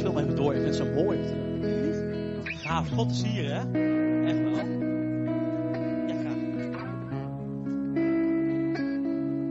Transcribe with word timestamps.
speel 0.00 0.12
maar 0.12 0.22
even 0.22 0.36
door. 0.36 0.54
Ik 0.54 0.62
vind 0.62 0.74
zo 0.74 0.84
mooi. 0.84 1.18
Gaaf, 2.44 2.88
God 2.88 3.10
is 3.10 3.22
hier, 3.22 3.44
hè? 3.44 3.60
Echt 4.26 4.42
wel. 4.42 4.66
Ja, 6.06 6.14
gaaf. 6.22 6.38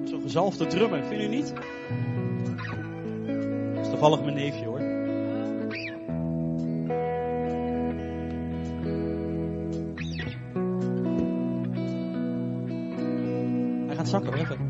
Zo'n 0.09 0.21
gezalfde 0.21 0.67
drummer, 0.67 1.03
vind 1.03 1.21
u 1.21 1.27
niet? 1.27 1.53
Dat 3.75 3.85
is 3.85 3.89
toevallig 3.89 4.21
mijn 4.23 4.35
neefje, 4.35 4.65
hoor. 4.65 4.79
Hij 13.87 13.95
gaat 13.95 14.09
zakken, 14.09 14.37
hoor. 14.37 14.68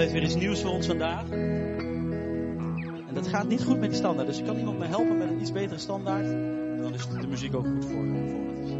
Heeft 0.00 0.12
weer 0.12 0.22
iets 0.22 0.34
nieuws 0.34 0.60
voor 0.60 0.70
ons 0.70 0.86
vandaag. 0.86 1.30
En 1.30 3.14
dat 3.14 3.28
gaat 3.28 3.48
niet 3.48 3.64
goed 3.64 3.80
met 3.80 3.88
die 3.88 3.98
standaard. 3.98 4.26
Dus 4.26 4.42
kan 4.42 4.58
iemand 4.58 4.78
me 4.78 4.86
helpen 4.86 5.18
met 5.18 5.28
een 5.28 5.40
iets 5.40 5.52
betere 5.52 5.78
standaard? 5.78 6.26
Dan 6.82 6.94
is 6.94 7.06
de 7.20 7.26
muziek 7.26 7.54
ook 7.54 7.66
goed 7.66 7.84
voor, 7.84 8.06
voor 8.06 8.52
is. 8.64 8.70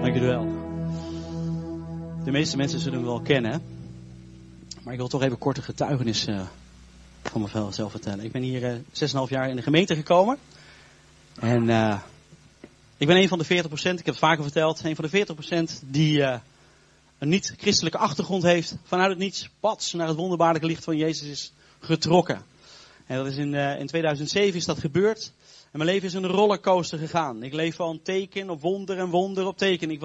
Dank 0.00 0.14
jullie 0.14 0.28
wel. 0.28 0.46
De 2.24 2.30
meeste 2.30 2.56
mensen 2.56 2.80
zullen 2.80 2.98
hem 2.98 3.08
wel 3.08 3.20
kennen. 3.20 3.62
Maar 4.82 4.92
ik 4.92 4.98
wil 4.98 5.08
toch 5.08 5.22
even 5.22 5.38
korte 5.38 5.62
getuigenis 5.62 6.26
eh, 6.26 6.40
van 7.22 7.40
mezelf 7.40 7.90
vertellen. 7.90 8.24
Ik 8.24 8.32
ben 8.32 8.42
hier 8.42 8.64
eh 8.64 8.74
6,5 9.24 9.28
jaar 9.28 9.48
in 9.48 9.56
de 9.56 9.62
gemeente 9.62 9.94
gekomen. 9.94 10.38
En 11.40 11.68
eh, 11.70 11.98
ik 13.02 13.08
ben 13.08 13.16
een 13.16 13.28
van 13.28 13.38
de 13.38 13.44
40%, 13.44 13.48
ik 13.48 13.82
heb 13.82 14.04
het 14.04 14.18
vaker 14.18 14.42
verteld, 14.42 14.84
een 14.84 14.96
van 14.96 15.08
de 15.10 15.26
40% 15.82 15.86
die 15.86 16.22
eh, 16.22 16.38
een 17.18 17.28
niet-christelijke 17.28 17.98
achtergrond 17.98 18.42
heeft. 18.42 18.76
Vanuit 18.82 19.10
het 19.10 19.18
niets, 19.18 19.48
pats, 19.60 19.92
naar 19.92 20.06
het 20.06 20.16
wonderbaarlijke 20.16 20.66
licht 20.66 20.84
van 20.84 20.96
Jezus 20.96 21.28
is 21.28 21.52
getrokken. 21.80 22.44
En 23.06 23.16
dat 23.16 23.26
is 23.26 23.36
in, 23.36 23.54
eh, 23.54 23.80
in 23.80 23.86
2007 23.86 24.58
is 24.58 24.64
dat 24.64 24.78
gebeurd. 24.78 25.32
En 25.62 25.78
mijn 25.78 25.90
leven 25.90 26.08
is 26.08 26.14
een 26.14 26.26
rollercoaster 26.26 26.98
gegaan. 26.98 27.42
Ik 27.42 27.52
leef 27.52 27.76
van 27.76 28.02
teken 28.02 28.50
op 28.50 28.60
wonder 28.60 28.98
en 28.98 29.08
wonder 29.08 29.46
op 29.46 29.58
teken. 29.58 29.90
Ik 29.90 30.02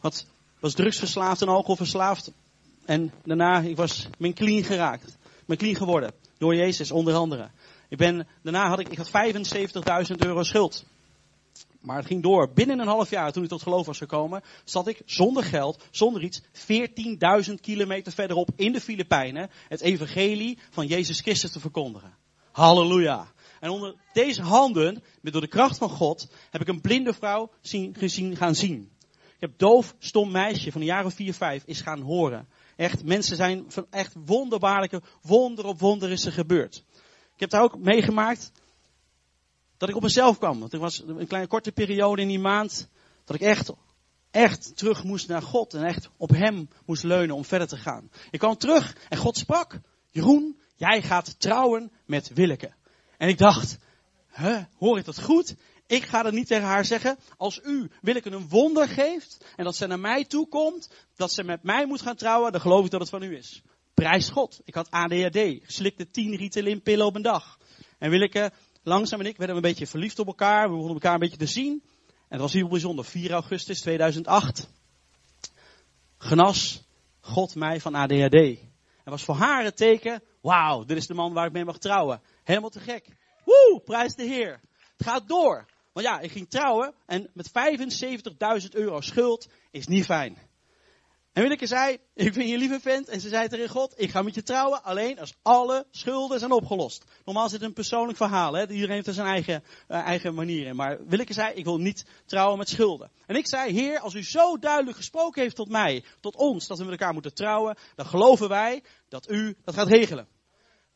had, 0.00 0.26
was 0.60 0.74
drugsverslaafd 0.74 1.42
en 1.42 1.48
alcoholverslaafd. 1.48 2.32
En 2.84 3.12
daarna, 3.24 3.60
ik 3.60 3.76
was 3.76 4.08
mijn 4.18 4.34
clean 4.34 4.64
geraakt. 4.64 5.16
Ben 5.46 5.56
clean 5.56 5.76
geworden. 5.76 6.12
Door 6.38 6.54
Jezus 6.54 6.90
onder 6.90 7.14
andere. 7.14 7.50
Ik 7.88 7.98
ben, 7.98 8.26
daarna 8.42 8.68
had 8.68 8.78
ik, 8.78 8.88
ik 8.88 8.98
had 8.98 9.10
75.000 10.10 10.16
euro 10.16 10.42
schuld. 10.42 10.84
Maar 11.82 11.96
het 11.96 12.06
ging 12.06 12.22
door. 12.22 12.52
Binnen 12.52 12.78
een 12.78 12.86
half 12.86 13.10
jaar, 13.10 13.32
toen 13.32 13.42
ik 13.42 13.48
tot 13.48 13.62
geloof 13.62 13.86
was 13.86 13.98
gekomen, 13.98 14.42
zat 14.64 14.86
ik 14.86 15.02
zonder 15.04 15.44
geld, 15.44 15.84
zonder 15.90 16.22
iets, 16.22 16.42
14.000 17.48 17.54
kilometer 17.60 18.12
verderop 18.12 18.50
in 18.56 18.72
de 18.72 18.80
Filipijnen 18.80 19.50
het 19.68 19.80
evangelie 19.80 20.58
van 20.70 20.86
Jezus 20.86 21.20
Christus 21.20 21.52
te 21.52 21.60
verkondigen. 21.60 22.16
Halleluja. 22.52 23.32
En 23.60 23.70
onder 23.70 23.94
deze 24.12 24.42
handen, 24.42 25.02
door 25.22 25.40
de 25.40 25.48
kracht 25.48 25.78
van 25.78 25.90
God, 25.90 26.28
heb 26.50 26.60
ik 26.60 26.68
een 26.68 26.80
blinde 26.80 27.12
vrouw 27.12 27.50
zien, 27.60 27.94
gezien 27.94 28.36
gaan 28.36 28.54
zien. 28.54 28.90
Ik 29.10 29.48
heb 29.48 29.58
doof, 29.58 29.94
stom 29.98 30.30
meisje 30.30 30.72
van 30.72 30.82
jaar 30.82 31.04
of 31.04 31.14
4, 31.14 31.34
5 31.34 31.62
is 31.66 31.80
gaan 31.80 32.00
horen. 32.00 32.48
Echt, 32.76 33.04
mensen 33.04 33.36
zijn 33.36 33.64
van 33.68 33.86
echt 33.90 34.14
wonderbaarlijke, 34.24 35.02
wonder 35.22 35.64
op 35.64 35.80
wonder 35.80 36.10
is 36.10 36.24
er 36.24 36.32
gebeurd. 36.32 36.84
Ik 37.34 37.40
heb 37.40 37.50
daar 37.50 37.62
ook 37.62 37.78
meegemaakt 37.78 38.52
dat 39.82 39.90
ik 39.90 39.96
op 39.96 40.02
mezelf 40.02 40.38
kwam. 40.38 40.60
Want 40.60 40.72
er 40.72 40.78
was 40.78 41.02
een 41.06 41.26
kleine 41.26 41.48
korte 41.48 41.72
periode 41.72 42.22
in 42.22 42.28
die 42.28 42.38
maand 42.38 42.88
dat 43.24 43.36
ik 43.36 43.42
echt, 43.42 43.72
echt 44.30 44.76
terug 44.76 45.04
moest 45.04 45.28
naar 45.28 45.42
God 45.42 45.74
en 45.74 45.84
echt 45.84 46.08
op 46.16 46.30
Hem 46.30 46.68
moest 46.86 47.02
leunen 47.02 47.36
om 47.36 47.44
verder 47.44 47.68
te 47.68 47.76
gaan. 47.76 48.10
Ik 48.30 48.38
kwam 48.38 48.56
terug 48.56 48.96
en 49.08 49.18
God 49.18 49.36
sprak, 49.36 49.80
Jeroen, 50.10 50.58
jij 50.76 51.02
gaat 51.02 51.40
trouwen 51.40 51.92
met 52.06 52.30
Willeke. 52.34 52.72
En 53.18 53.28
ik 53.28 53.38
dacht, 53.38 53.78
huh, 54.32 54.62
hoor 54.78 54.98
ik 54.98 55.04
dat 55.04 55.22
goed? 55.22 55.54
Ik 55.86 56.04
ga 56.04 56.22
dat 56.22 56.32
niet 56.32 56.46
tegen 56.46 56.66
haar 56.66 56.84
zeggen. 56.84 57.18
Als 57.36 57.60
u 57.64 57.90
Willeke 58.00 58.30
een 58.30 58.48
wonder 58.48 58.88
geeft 58.88 59.44
en 59.56 59.64
dat 59.64 59.76
ze 59.76 59.86
naar 59.86 60.00
mij 60.00 60.24
toe 60.24 60.48
komt, 60.48 60.90
dat 61.16 61.32
ze 61.32 61.44
met 61.44 61.62
mij 61.62 61.86
moet 61.86 62.02
gaan 62.02 62.16
trouwen, 62.16 62.52
dan 62.52 62.60
geloof 62.60 62.84
ik 62.84 62.90
dat 62.90 63.00
het 63.00 63.10
van 63.10 63.22
u 63.22 63.36
is. 63.36 63.62
Prijs 63.94 64.28
God. 64.28 64.60
Ik 64.64 64.74
had 64.74 64.90
ADHD, 64.90 65.38
geslikte 65.62 66.10
10 66.10 66.36
Ritalin 66.36 66.82
pillen 66.82 67.06
op 67.06 67.14
een 67.14 67.22
dag. 67.22 67.58
En 67.98 68.10
Willeke, 68.10 68.52
langzaam 68.82 69.20
en 69.20 69.26
ik 69.26 69.36
werden 69.36 69.56
een 69.56 69.62
beetje 69.62 69.86
verliefd 69.86 70.18
op 70.18 70.26
elkaar. 70.26 70.62
We 70.62 70.68
begonnen 70.68 70.94
elkaar 70.94 71.14
een 71.14 71.20
beetje 71.20 71.36
te 71.36 71.46
zien. 71.46 71.82
En 72.06 72.38
het 72.38 72.40
was 72.40 72.52
heel 72.52 72.68
bijzonder. 72.68 73.04
4 73.04 73.30
augustus 73.30 73.80
2008 73.80 74.68
genas 76.18 76.82
God 77.20 77.54
mij 77.54 77.80
van 77.80 77.94
ADHD. 77.94 78.34
En 79.04 79.10
was 79.10 79.24
voor 79.24 79.34
haar 79.34 79.64
het 79.64 79.76
teken, 79.76 80.22
wauw, 80.40 80.84
dit 80.84 80.96
is 80.96 81.06
de 81.06 81.14
man 81.14 81.32
waar 81.32 81.46
ik 81.46 81.52
mee 81.52 81.64
mag 81.64 81.78
trouwen. 81.78 82.20
Helemaal 82.44 82.70
te 82.70 82.80
gek. 82.80 83.08
Woe, 83.44 83.80
prijs 83.84 84.14
de 84.14 84.22
Heer. 84.22 84.60
Het 84.96 85.06
gaat 85.06 85.28
door. 85.28 85.66
Want 85.92 86.06
ja, 86.06 86.20
ik 86.20 86.32
ging 86.32 86.50
trouwen 86.50 86.94
en 87.06 87.30
met 87.32 87.50
75.000 88.62 88.68
euro 88.70 89.00
schuld 89.00 89.48
is 89.70 89.86
niet 89.86 90.04
fijn. 90.04 90.38
En 91.32 91.42
Willeke 91.42 91.66
zei, 91.66 91.98
ik 92.14 92.32
vind 92.32 92.48
je 92.48 92.58
lieve 92.58 92.80
vent. 92.80 93.08
En 93.08 93.20
ze 93.20 93.28
zei 93.28 93.48
tegen 93.48 93.68
God, 93.68 93.94
ik 93.96 94.10
ga 94.10 94.22
met 94.22 94.34
je 94.34 94.42
trouwen 94.42 94.82
alleen 94.82 95.18
als 95.18 95.34
alle 95.42 95.86
schulden 95.90 96.38
zijn 96.38 96.52
opgelost. 96.52 97.04
Normaal 97.24 97.46
is 97.46 97.52
het 97.52 97.62
een 97.62 97.72
persoonlijk 97.72 98.16
verhaal. 98.16 98.52
Hè? 98.52 98.60
Iedereen 98.60 98.94
heeft 98.94 99.06
er 99.06 99.12
zijn 99.12 99.26
eigen, 99.26 99.64
uh, 99.88 99.98
eigen 99.98 100.34
manier 100.34 100.66
in. 100.66 100.76
Maar 100.76 101.06
Willeke 101.06 101.32
zei, 101.32 101.54
ik 101.54 101.64
wil 101.64 101.78
niet 101.78 102.04
trouwen 102.26 102.58
met 102.58 102.68
schulden. 102.68 103.10
En 103.26 103.36
ik 103.36 103.48
zei, 103.48 103.72
heer, 103.72 103.98
als 103.98 104.14
u 104.14 104.24
zo 104.24 104.58
duidelijk 104.58 104.96
gesproken 104.96 105.42
heeft 105.42 105.56
tot 105.56 105.68
mij, 105.68 106.04
tot 106.20 106.36
ons, 106.36 106.66
dat 106.66 106.78
we 106.78 106.84
met 106.84 106.92
elkaar 106.92 107.12
moeten 107.12 107.34
trouwen. 107.34 107.76
Dan 107.94 108.06
geloven 108.06 108.48
wij 108.48 108.82
dat 109.08 109.30
u 109.30 109.56
dat 109.64 109.74
gaat 109.74 109.88
regelen. 109.88 110.28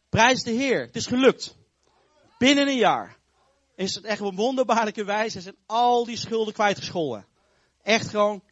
Prijs 0.08 0.42
de 0.42 0.50
heer, 0.50 0.80
het 0.80 0.96
is 0.96 1.06
gelukt. 1.06 1.56
Binnen 2.38 2.68
een 2.68 2.76
jaar 2.76 3.16
is 3.74 3.94
het 3.94 4.04
echt 4.04 4.20
op 4.20 4.30
een 4.30 4.36
wonderbaarlijke 4.36 5.04
wijze 5.04 5.40
zijn 5.40 5.56
al 5.66 6.04
die 6.04 6.16
schulden 6.16 6.54
kwijtgescholden. 6.54 7.26
Echt 7.82 8.08
gewoon 8.08 8.42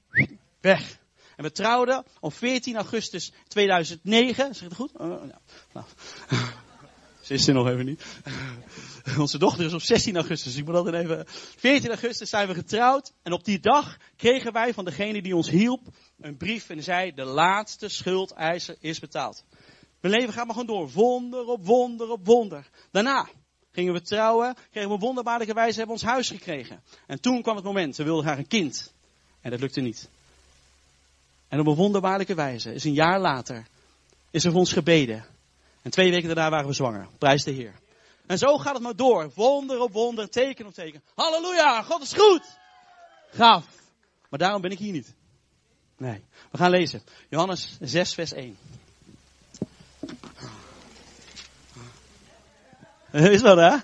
weg. 0.61 1.03
En 1.37 1.45
we 1.45 1.53
trouwden 1.53 2.05
op 2.21 2.34
14 2.34 2.77
augustus 2.77 3.33
2009. 3.49 4.55
Zeg 4.55 4.69
het 4.69 4.77
goed? 4.77 4.93
Oh, 4.93 5.22
nou. 5.72 5.87
Ze 7.25 7.34
is 7.34 7.47
er 7.47 7.55
nog 7.55 7.69
even 7.69 7.84
niet. 7.84 8.05
Onze 9.19 9.39
dochter 9.39 9.65
is 9.65 9.72
op 9.72 9.83
16 9.83 10.17
augustus. 10.17 10.53
Dus 10.53 10.61
ik 10.61 10.67
moet 10.67 10.75
altijd 10.75 10.95
even. 10.95 11.25
14 11.56 11.91
augustus 11.91 12.28
zijn 12.28 12.49
we 12.49 12.55
getrouwd. 12.55 13.12
En 13.22 13.33
op 13.33 13.45
die 13.45 13.61
dag 13.61 13.97
kregen 14.17 14.53
wij 14.53 14.75
van 14.75 14.84
degene 14.84 15.22
die 15.22 15.37
ons 15.37 15.49
hielp 15.49 15.81
een 16.21 16.37
brief. 16.37 16.71
En 16.71 16.83
zei: 16.83 17.15
De 17.15 17.25
laatste 17.25 17.89
schuldeiser 17.89 18.77
is 18.81 18.99
betaald. 18.99 19.45
Mijn 20.01 20.15
leven 20.15 20.33
gaat 20.33 20.47
maar 20.47 20.55
gewoon 20.55 20.77
door. 20.77 20.91
Wonder 20.91 21.47
op 21.47 21.66
wonder 21.66 22.11
op 22.11 22.27
wonder. 22.27 22.71
Daarna 22.91 23.28
gingen 23.72 23.93
we 23.93 24.03
trouwen. 24.03 24.55
Kregen 24.71 24.91
we 24.91 24.99
wonderbaarlijke 24.99 25.55
wijze 25.55 25.77
hebben 25.77 25.95
ons 25.95 26.05
huis 26.05 26.28
gekregen. 26.28 26.83
En 27.06 27.21
toen 27.21 27.43
kwam 27.43 27.56
het 27.56 27.65
moment. 27.65 27.97
We 27.97 28.05
wilden 28.05 28.25
graag 28.25 28.39
een 28.39 28.47
kind. 28.47 28.95
En 29.41 29.51
dat 29.51 29.61
lukte 29.61 29.81
niet. 29.81 30.11
En 31.54 31.60
op 31.60 31.66
een 31.66 31.75
wonderbaarlijke 31.75 32.34
wijze 32.34 32.75
is 32.75 32.84
een 32.84 32.92
jaar 32.92 33.20
later 33.20 33.66
is 34.31 34.44
er 34.44 34.50
voor 34.50 34.60
ons 34.60 34.72
gebeden. 34.72 35.25
En 35.82 35.91
twee 35.91 36.10
weken 36.10 36.27
daarna 36.27 36.51
waren 36.51 36.66
we 36.66 36.72
zwanger. 36.72 37.09
Prijs 37.18 37.45
de 37.45 37.51
Heer. 37.51 37.74
En 38.27 38.39
zo 38.39 38.59
gaat 38.59 38.74
het 38.74 38.83
maar 38.83 38.97
door. 38.97 39.30
Wonder 39.34 39.80
op 39.80 39.92
wonder, 39.92 40.30
teken 40.30 40.66
op 40.66 40.74
teken. 40.74 41.03
Halleluja, 41.15 41.83
God 41.83 42.03
is 42.03 42.12
goed. 42.12 42.59
Gaaf. 43.30 43.66
Maar 44.28 44.39
daarom 44.39 44.60
ben 44.60 44.71
ik 44.71 44.78
hier 44.78 44.92
niet. 44.92 45.15
Nee. 45.97 46.24
We 46.51 46.59
gaan 46.59 46.71
lezen. 46.71 47.03
Johannes 47.28 47.77
6, 47.80 48.15
vers 48.15 48.33
1. 48.33 48.56
Is 53.36 53.42
dat 53.42 53.56
hè? 53.56 53.77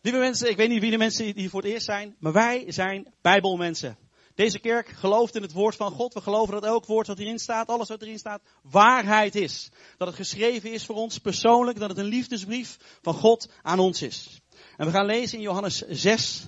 Lieve 0.00 0.18
mensen, 0.18 0.50
ik 0.50 0.56
weet 0.56 0.68
niet 0.68 0.80
wie 0.80 0.90
de 0.90 0.98
mensen 0.98 1.34
die 1.34 1.50
voor 1.50 1.62
het 1.62 1.70
eerst 1.70 1.86
zijn, 1.86 2.14
maar 2.18 2.32
wij 2.32 2.64
zijn 2.68 3.12
Bijbelmensen. 3.20 3.96
Deze 4.36 4.58
kerk 4.58 4.88
gelooft 4.88 5.34
in 5.34 5.42
het 5.42 5.52
woord 5.52 5.76
van 5.76 5.90
God. 5.90 6.14
We 6.14 6.20
geloven 6.20 6.54
dat 6.54 6.64
elk 6.64 6.86
woord 6.86 7.06
wat 7.06 7.18
hierin 7.18 7.38
staat, 7.38 7.68
alles 7.68 7.88
wat 7.88 8.02
erin 8.02 8.18
staat, 8.18 8.42
waarheid 8.62 9.34
is. 9.34 9.68
Dat 9.96 10.08
het 10.08 10.16
geschreven 10.16 10.72
is 10.72 10.84
voor 10.84 10.96
ons 10.96 11.18
persoonlijk, 11.18 11.78
dat 11.78 11.88
het 11.88 11.98
een 11.98 12.04
liefdesbrief 12.04 12.78
van 13.02 13.14
God 13.14 13.48
aan 13.62 13.78
ons 13.78 14.02
is. 14.02 14.40
En 14.76 14.86
we 14.86 14.92
gaan 14.92 15.06
lezen 15.06 15.38
in 15.38 15.44
Johannes 15.44 15.78
6, 15.88 16.46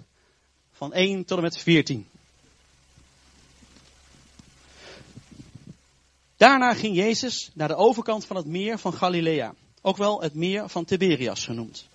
van 0.73 0.93
1 0.93 1.25
tot 1.25 1.37
en 1.37 1.43
met 1.43 1.58
14. 1.58 2.08
Daarna 6.37 6.75
ging 6.75 6.96
Jezus 6.96 7.50
naar 7.55 7.69
de 7.69 7.76
overkant 7.76 8.25
van 8.25 8.37
het 8.37 8.46
meer 8.46 8.79
van 8.79 8.93
Galilea. 8.93 9.55
ook 9.82 9.96
wel 9.96 10.20
het 10.20 10.35
meer 10.35 10.69
van 10.69 10.85
Tiberias 10.85 11.44
genoemd. 11.44 11.88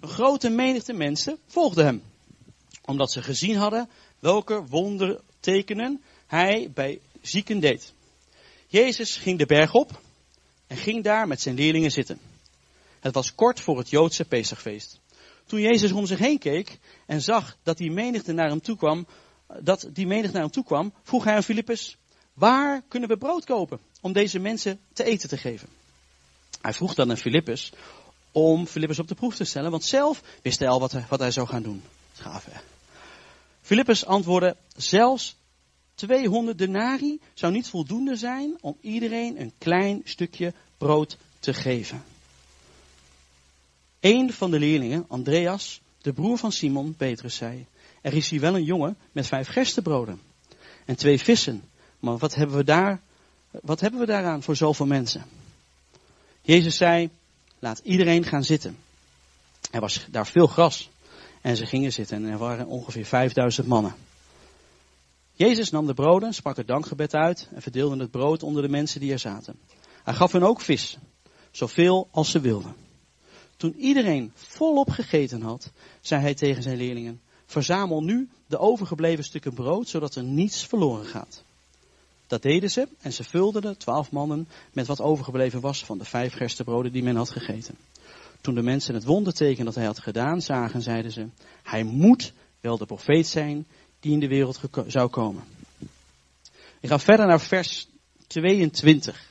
Een 0.00 0.08
grote 0.08 0.48
menigte 0.48 0.92
mensen 0.92 1.38
volgde 1.46 1.82
hem, 1.82 2.02
omdat 2.84 3.12
ze 3.12 3.22
gezien 3.22 3.56
hadden 3.56 3.88
welke 4.18 4.66
wondertekenen 4.66 6.02
hij 6.26 6.70
bij 6.74 7.00
zieken 7.22 7.60
deed. 7.60 7.92
Jezus 8.66 9.16
ging 9.16 9.38
de 9.38 9.46
berg 9.46 9.74
op 9.74 10.00
en 10.66 10.76
ging 10.76 11.04
daar 11.04 11.26
met 11.26 11.40
zijn 11.40 11.54
leerlingen 11.54 11.90
zitten. 11.90 12.18
Het 13.00 13.14
was 13.14 13.34
kort 13.34 13.60
voor 13.60 13.78
het 13.78 13.90
Joodse 13.90 14.24
Pesachfeest. 14.24 15.00
Toen 15.46 15.60
Jezus 15.60 15.92
om 15.92 16.06
zich 16.06 16.18
heen 16.18 16.38
keek 16.38 16.78
en 17.06 17.22
zag 17.22 17.56
dat 17.62 17.76
die 17.76 17.90
menigte 17.90 18.32
naar 18.32 18.48
hem 18.48 18.60
toe 18.60 18.76
kwam, 18.76 19.06
dat 19.60 19.88
die 19.92 20.06
menigte 20.06 20.38
naar 20.38 20.50
hem 20.68 20.92
vroeg 21.02 21.24
hij 21.24 21.34
aan 21.34 21.42
Filippus, 21.42 21.96
waar 22.34 22.82
kunnen 22.88 23.08
we 23.08 23.16
brood 23.16 23.44
kopen 23.44 23.78
om 24.00 24.12
deze 24.12 24.38
mensen 24.38 24.80
te 24.92 25.04
eten 25.04 25.28
te 25.28 25.36
geven? 25.36 25.68
Hij 26.60 26.72
vroeg 26.72 26.94
dan 26.94 27.10
aan 27.10 27.16
Filippus 27.16 27.72
om 28.32 28.66
Filippus 28.66 28.98
op 28.98 29.08
de 29.08 29.14
proef 29.14 29.36
te 29.36 29.44
stellen, 29.44 29.70
want 29.70 29.84
zelf 29.84 30.22
wist 30.42 30.58
hij 30.58 30.68
al 30.68 30.80
wat 30.80 30.92
hij, 30.92 31.06
wat 31.08 31.18
hij 31.18 31.30
zou 31.30 31.46
gaan 31.46 31.62
doen. 31.62 31.82
Gaaf 32.12 32.44
hè? 32.44 32.60
Filippus 33.68 34.06
antwoordde, 34.06 34.56
zelfs 34.76 35.36
200 35.94 36.58
denari 36.58 37.20
zou 37.34 37.52
niet 37.52 37.68
voldoende 37.68 38.16
zijn 38.16 38.56
om 38.60 38.76
iedereen 38.80 39.40
een 39.40 39.52
klein 39.58 40.00
stukje 40.04 40.52
brood 40.78 41.16
te 41.40 41.54
geven. 41.54 42.04
Een 44.00 44.32
van 44.32 44.50
de 44.50 44.58
leerlingen, 44.58 45.04
Andreas, 45.08 45.80
de 46.00 46.12
broer 46.12 46.38
van 46.38 46.52
Simon, 46.52 46.94
Petrus, 46.96 47.34
zei, 47.34 47.66
er 48.02 48.14
is 48.14 48.30
hier 48.30 48.40
wel 48.40 48.54
een 48.54 48.64
jongen 48.64 48.96
met 49.12 49.26
vijf 49.26 49.48
gerstebroden 49.48 50.20
en 50.84 50.96
twee 50.96 51.18
vissen, 51.18 51.62
maar 51.98 52.18
wat 52.18 52.34
hebben 52.34 52.56
we 52.56 52.64
daar, 52.64 53.00
wat 53.50 53.80
hebben 53.80 54.00
we 54.00 54.06
daaraan 54.06 54.42
voor 54.42 54.56
zoveel 54.56 54.86
mensen? 54.86 55.24
Jezus 56.42 56.76
zei, 56.76 57.10
laat 57.58 57.80
iedereen 57.84 58.24
gaan 58.24 58.44
zitten. 58.44 58.76
Er 59.70 59.80
was 59.80 60.06
daar 60.10 60.26
veel 60.26 60.46
gras 60.46 60.90
en 61.42 61.56
ze 61.56 61.66
gingen 61.66 61.92
zitten 61.92 62.24
en 62.24 62.30
er 62.30 62.38
waren 62.38 62.66
ongeveer 62.66 63.04
5000 63.04 63.66
mannen. 63.66 63.94
Jezus 65.32 65.70
nam 65.70 65.86
de 65.86 65.94
broden, 65.94 66.34
sprak 66.34 66.56
het 66.56 66.66
dankgebed 66.66 67.14
uit 67.14 67.48
en 67.54 67.62
verdeelde 67.62 67.96
het 67.96 68.10
brood 68.10 68.42
onder 68.42 68.62
de 68.62 68.68
mensen 68.68 69.00
die 69.00 69.12
er 69.12 69.18
zaten. 69.18 69.58
Hij 70.04 70.14
gaf 70.14 70.32
hen 70.32 70.42
ook 70.42 70.60
vis, 70.60 70.98
zoveel 71.50 72.08
als 72.10 72.30
ze 72.30 72.40
wilden. 72.40 72.74
Toen 73.56 73.74
iedereen 73.74 74.32
volop 74.34 74.90
gegeten 74.90 75.42
had, 75.42 75.72
zei 76.00 76.20
hij 76.20 76.34
tegen 76.34 76.62
zijn 76.62 76.76
leerlingen, 76.76 77.20
verzamel 77.46 78.02
nu 78.02 78.28
de 78.46 78.58
overgebleven 78.58 79.24
stukken 79.24 79.54
brood, 79.54 79.88
zodat 79.88 80.14
er 80.14 80.22
niets 80.22 80.66
verloren 80.66 81.06
gaat. 81.06 81.42
Dat 82.26 82.42
deden 82.42 82.70
ze 82.70 82.88
en 83.00 83.12
ze 83.12 83.24
vulden 83.24 83.62
de 83.62 83.76
twaalf 83.76 84.10
mannen 84.10 84.48
met 84.72 84.86
wat 84.86 85.00
overgebleven 85.00 85.60
was 85.60 85.84
van 85.84 85.98
de 85.98 86.04
vijf 86.04 86.32
gerstebroden 86.32 86.92
die 86.92 87.02
men 87.02 87.16
had 87.16 87.30
gegeten. 87.30 87.74
Toen 88.40 88.54
de 88.54 88.62
mensen 88.62 88.94
het 88.94 89.04
wonderteken 89.04 89.64
dat 89.64 89.74
hij 89.74 89.84
had 89.84 89.98
gedaan 89.98 90.40
zagen, 90.40 90.82
zeiden 90.82 91.12
ze, 91.12 91.26
hij 91.62 91.82
moet 91.82 92.32
wel 92.60 92.78
de 92.78 92.86
profeet 92.86 93.26
zijn 93.26 93.66
die 94.00 94.12
in 94.12 94.20
de 94.20 94.28
wereld 94.28 94.60
zou 94.86 95.08
komen. 95.08 95.42
Ik 96.80 96.88
ga 96.88 96.98
verder 96.98 97.26
naar 97.26 97.40
vers 97.40 97.88
22. 98.26 99.30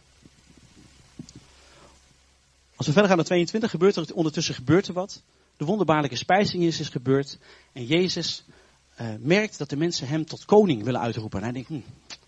Als 2.75 2.87
we 2.87 2.91
verder 2.93 3.07
gaan 3.07 3.17
naar 3.17 3.25
22, 3.25 3.69
gebeurt 3.69 3.95
er 3.95 4.13
ondertussen 4.13 4.55
gebeurt 4.55 4.87
er 4.87 4.93
wat. 4.93 5.21
De 5.57 5.65
wonderbaarlijke 5.65 6.15
spijzing 6.15 6.63
is, 6.63 6.79
is 6.79 6.89
gebeurd. 6.89 7.37
En 7.73 7.85
Jezus 7.85 8.43
uh, 9.01 9.07
merkt 9.19 9.57
dat 9.57 9.69
de 9.69 9.77
mensen 9.77 10.07
hem 10.07 10.25
tot 10.25 10.45
koning 10.45 10.83
willen 10.83 11.01
uitroepen. 11.01 11.37
En 11.37 11.43
hij 11.43 11.53
denkt, 11.53 11.67
hm, 11.67 11.79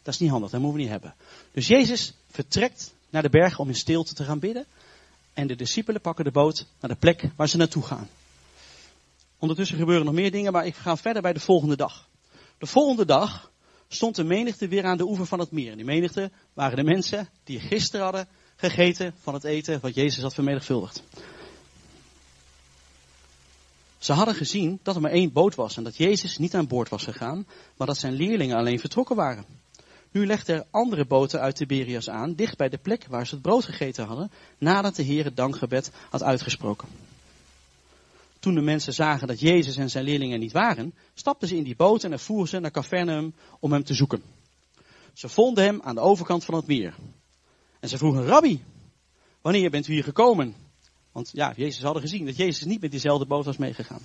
dat 0.02 0.14
is 0.14 0.20
niet 0.20 0.30
handig, 0.30 0.50
dat 0.50 0.60
moeten 0.60 0.78
we 0.78 0.84
niet 0.84 0.94
hebben. 0.94 1.16
Dus 1.52 1.68
Jezus 1.68 2.14
vertrekt 2.32 2.94
naar 3.10 3.22
de 3.22 3.30
berg 3.30 3.60
om 3.60 3.68
in 3.68 3.76
stilte 3.76 4.14
te 4.14 4.24
gaan 4.24 4.40
bidden. 4.40 4.66
En 5.40 5.48
de 5.48 5.56
discipelen 5.56 6.02
pakken 6.02 6.26
de 6.26 6.32
boot 6.32 6.66
naar 6.80 6.92
de 6.92 6.98
plek 6.98 7.30
waar 7.36 7.50
ze 7.50 7.58
naartoe 7.58 7.84
gaan. 7.84 8.10
Ondertussen 9.38 9.78
gebeuren 9.78 10.06
nog 10.06 10.14
meer 10.14 10.32
dingen, 10.32 10.52
maar 10.52 10.66
ik 10.66 10.76
ga 10.76 10.98
verder 10.98 11.22
bij 11.22 11.34
de 11.34 11.40
volgende 11.40 11.76
dag. 11.76 12.08
De 12.58 12.66
volgende 12.66 13.06
dag 13.06 13.52
stond 13.88 14.16
de 14.16 14.24
menigte 14.24 14.68
weer 14.68 14.86
aan 14.86 14.98
de 14.98 15.08
oever 15.08 15.26
van 15.26 15.40
het 15.40 15.52
meer. 15.52 15.72
En 15.72 15.78
die 15.78 15.86
menigte 15.86 16.32
waren 16.54 16.76
de 16.76 16.84
mensen 16.84 17.30
die 17.44 17.60
gisteren 17.60 18.04
hadden 18.04 18.28
gegeten 18.56 19.14
van 19.22 19.34
het 19.34 19.44
eten 19.44 19.80
wat 19.82 19.96
Jezus 19.96 20.24
had 20.24 20.34
vermenigvuldigd. 20.34 21.04
Ze 23.98 24.14
hadden 24.14 24.36
gezien 24.36 24.80
dat 24.84 24.96
er 24.96 25.02
maar 25.02 25.12
één 25.12 25.32
boot 25.32 25.56
was 25.56 25.78
en 25.78 25.84
dat 25.84 25.98
Jezus 25.98 26.38
niet 26.38 26.56
aan 26.56 26.68
boord 26.68 26.90
was 26.90 27.04
gegaan, 27.04 27.48
maar 27.78 27.88
dat 27.88 27.98
zijn 27.98 28.14
leerlingen 28.14 28.58
alleen 28.58 28.80
vertrokken 28.80 29.16
waren. 29.16 29.46
Nu 30.12 30.26
legden 30.26 30.56
er 30.56 30.66
andere 30.72 31.06
boten 31.06 31.40
uit 31.40 31.56
Tiberias 31.56 32.10
aan, 32.10 32.34
dicht 32.34 32.58
bij 32.58 32.70
de 32.70 32.78
plek 32.78 33.06
waar 33.08 33.28
ze 33.28 33.34
het 33.34 33.44
brood 33.44 33.66
gegeten 33.66 34.06
hadden, 34.06 34.32
nadat 34.58 34.96
de 34.96 35.04
Heer 35.04 35.24
het 35.24 35.36
dankgebed 35.36 35.92
had 36.10 36.24
uitgesproken. 36.24 36.88
Toen 38.40 38.54
de 38.54 38.62
mensen 38.62 38.94
zagen 38.94 39.28
dat 39.28 39.40
Jezus 39.40 39.78
en 39.78 39.90
zijn 39.90 40.04
leerlingen 40.04 40.40
niet 40.40 40.52
waren, 40.52 40.94
stapten 41.14 41.48
ze 41.48 41.58
in 41.58 41.64
die 41.64 41.76
boot 41.76 42.04
en 42.04 42.20
voeren 42.20 42.48
ze 42.48 42.60
naar 42.60 42.72
Capernaum 42.72 43.34
om 43.60 43.72
hem 43.72 43.84
te 43.84 43.94
zoeken. 43.94 44.22
Ze 45.14 45.30
vonden 45.30 45.64
hem 45.64 45.82
aan 45.82 45.96
de 45.96 46.02
overkant 46.02 46.46
van 46.46 46.56
het 46.56 46.68
meer. 46.68 46.96
En 47.80 47.90
ze 47.90 47.98
vroegen, 47.98 48.26
Rabbi, 48.26 48.64
wanneer 49.42 49.70
bent 49.70 49.88
u 49.88 49.94
hier 49.94 50.04
gekomen? 50.04 50.56
Want 51.12 51.30
ja, 51.34 51.54
Jezus 51.56 51.84
hadden 51.84 52.02
gezien 52.02 52.26
dat 52.26 52.38
Jezus 52.38 52.64
niet 52.64 52.82
met 52.82 52.92
diezelfde 52.92 53.26
boot 53.26 53.46
was 53.46 53.58
meegegaan. 53.58 54.02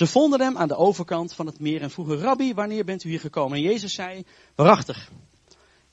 Ze 0.00 0.06
vonden 0.06 0.40
hem 0.40 0.56
aan 0.56 0.68
de 0.68 0.76
overkant 0.76 1.32
van 1.32 1.46
het 1.46 1.60
meer 1.60 1.82
en 1.82 1.90
vroegen, 1.90 2.18
Rabbi, 2.18 2.54
wanneer 2.54 2.84
bent 2.84 3.04
u 3.04 3.08
hier 3.08 3.20
gekomen? 3.20 3.56
En 3.56 3.62
Jezus 3.62 3.94
zei, 3.94 4.24
waarachtig, 4.54 5.10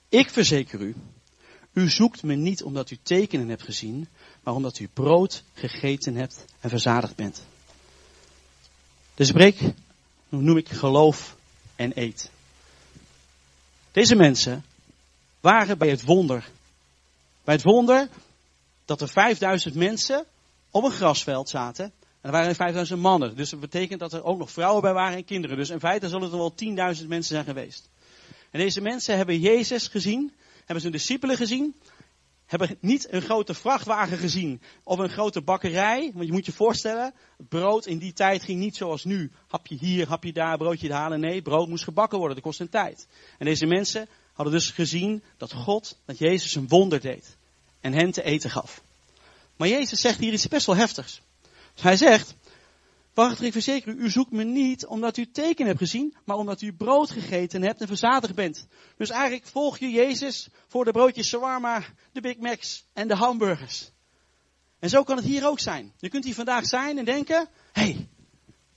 ik 0.10 0.30
verzeker 0.30 0.80
u, 0.80 0.96
u 1.74 1.90
zoekt 1.90 2.24
me 2.24 2.36
niet 2.36 2.64
omdat 2.64 2.92
u 2.92 2.98
tekenen 3.04 3.50
hebt 3.50 3.64
gezien, 3.64 4.08
maar 4.44 4.54
omdat 4.54 4.80
u 4.80 4.88
brood 4.94 5.44
gegeten 5.54 6.16
hebt 6.16 6.46
en 6.60 6.70
verzadigd 6.70 7.16
bent. 7.16 7.46
Dus 9.14 9.28
spreek, 9.28 9.62
noem 10.30 10.58
ik 10.58 10.70
geloof 10.70 11.36
en 11.76 11.92
eet. 11.96 12.32
Deze 13.92 14.16
mensen 14.16 14.66
waren 15.40 15.78
bij 15.78 15.90
het 15.90 16.04
wonder. 16.04 16.50
Bij 17.44 17.54
het 17.54 17.64
wonder 17.64 18.10
dat 18.86 19.02
er 19.02 19.10
5000 19.10 19.76
mensen 19.76 20.26
op 20.72 20.84
een 20.84 20.92
grasveld 20.92 21.50
zaten. 21.50 21.92
Er 22.28 22.34
waren 22.34 22.56
5000 22.56 23.00
mannen. 23.00 23.36
Dus 23.36 23.50
dat 23.50 23.60
betekent 23.60 24.00
dat 24.00 24.14
er 24.14 24.24
ook 24.24 24.38
nog 24.38 24.52
vrouwen 24.52 24.82
bij 24.82 24.94
waren 24.94 25.18
en 25.18 25.26
kinderen. 25.26 25.58
Dus 25.58 25.70
in 25.70 25.80
feite 25.80 26.10
zullen 26.10 26.32
er 26.32 26.38
wel 26.38 26.54
10.000 26.96 27.08
mensen 27.08 27.24
zijn 27.24 27.44
geweest. 27.44 27.90
En 28.52 28.60
deze 28.60 28.82
mensen 28.82 29.18
hebben 29.18 29.40
Jezus 29.40 29.88
gezien 29.88 30.32
hebben 30.58 30.82
zijn 30.82 30.92
discipelen 30.94 31.38
gezien. 31.38 31.76
Hebben 32.46 32.78
niet 32.80 33.12
een 33.12 33.22
grote 33.22 33.54
vrachtwagen 33.54 34.18
gezien 34.18 34.62
of 34.84 35.00
een 35.00 35.10
grote 35.10 35.42
bakkerij. 35.42 36.12
Want 36.14 36.26
je 36.26 36.32
moet 36.32 36.46
je 36.46 36.52
voorstellen, 36.52 37.14
brood 37.50 37.86
in 37.86 37.98
die 37.98 38.14
tijd 38.14 38.44
ging 38.44 38.60
niet 38.60 38.76
zoals 38.76 39.04
nu. 39.04 39.32
Hapje 39.48 39.76
hier, 39.76 40.08
hapje 40.08 40.34
daar, 40.34 40.58
broodje 40.58 40.94
halen. 40.94 41.20
Nee, 41.20 41.42
brood 41.42 41.68
moest 41.68 41.84
gebakken 41.84 42.18
worden, 42.18 42.36
dat 42.36 42.46
kost 42.46 42.60
een 42.60 42.70
tijd. 42.70 43.08
En 43.38 43.46
deze 43.46 43.66
mensen 43.66 44.08
hadden 44.34 44.54
dus 44.54 44.70
gezien 44.70 45.24
dat 45.38 45.54
God, 45.54 45.98
dat 46.06 46.18
Jezus 46.18 46.56
een 46.56 46.68
wonder 46.68 47.02
deed. 47.02 47.38
En 47.82 47.94
hen 47.94 48.12
te 48.12 48.24
eten 48.24 48.50
gaf. 48.50 48.82
Maar 49.56 49.68
Jezus 49.68 50.02
zegt 50.02 50.20
hier 50.20 50.34
iets 50.34 50.48
best 50.48 50.66
wel 50.66 50.76
heftigs. 50.76 51.22
Hij 51.82 51.98
zegt, 51.98 52.36
Wacht, 53.18 53.42
ik 53.42 53.52
verzeker 53.52 53.94
u, 53.94 54.04
u 54.04 54.10
zoekt 54.10 54.32
me 54.32 54.44
niet 54.44 54.86
omdat 54.86 55.18
u 55.18 55.32
teken 55.32 55.66
hebt 55.66 55.78
gezien, 55.78 56.16
maar 56.26 56.38
omdat 56.38 56.62
u 56.62 56.74
brood 56.74 57.10
gegeten 57.10 57.62
hebt 57.62 57.82
en 57.82 57.88
verzadigd 57.88 58.36
bent. 58.36 58.68
Dus 58.98 59.10
eigenlijk 59.10 59.46
volg 59.46 59.78
je 59.78 59.90
Jezus 59.90 60.50
voor 60.68 60.86
de 60.86 60.92
broodjes 60.92 61.28
shawarma, 61.28 61.84
de 62.12 62.22
Big 62.22 62.38
Macs 62.38 62.86
en 62.94 63.08
de 63.08 63.16
hamburgers. 63.16 63.92
En 64.80 64.90
zo 64.90 65.04
kan 65.04 65.16
het 65.16 65.26
hier 65.26 65.48
ook 65.48 65.60
zijn. 65.60 65.94
Je 65.98 66.10
kunt 66.10 66.24
hier 66.24 66.34
vandaag 66.34 66.66
zijn 66.66 66.98
en 66.98 67.06
denken, 67.06 67.50
hé, 67.72 67.82
hey, 67.82 68.08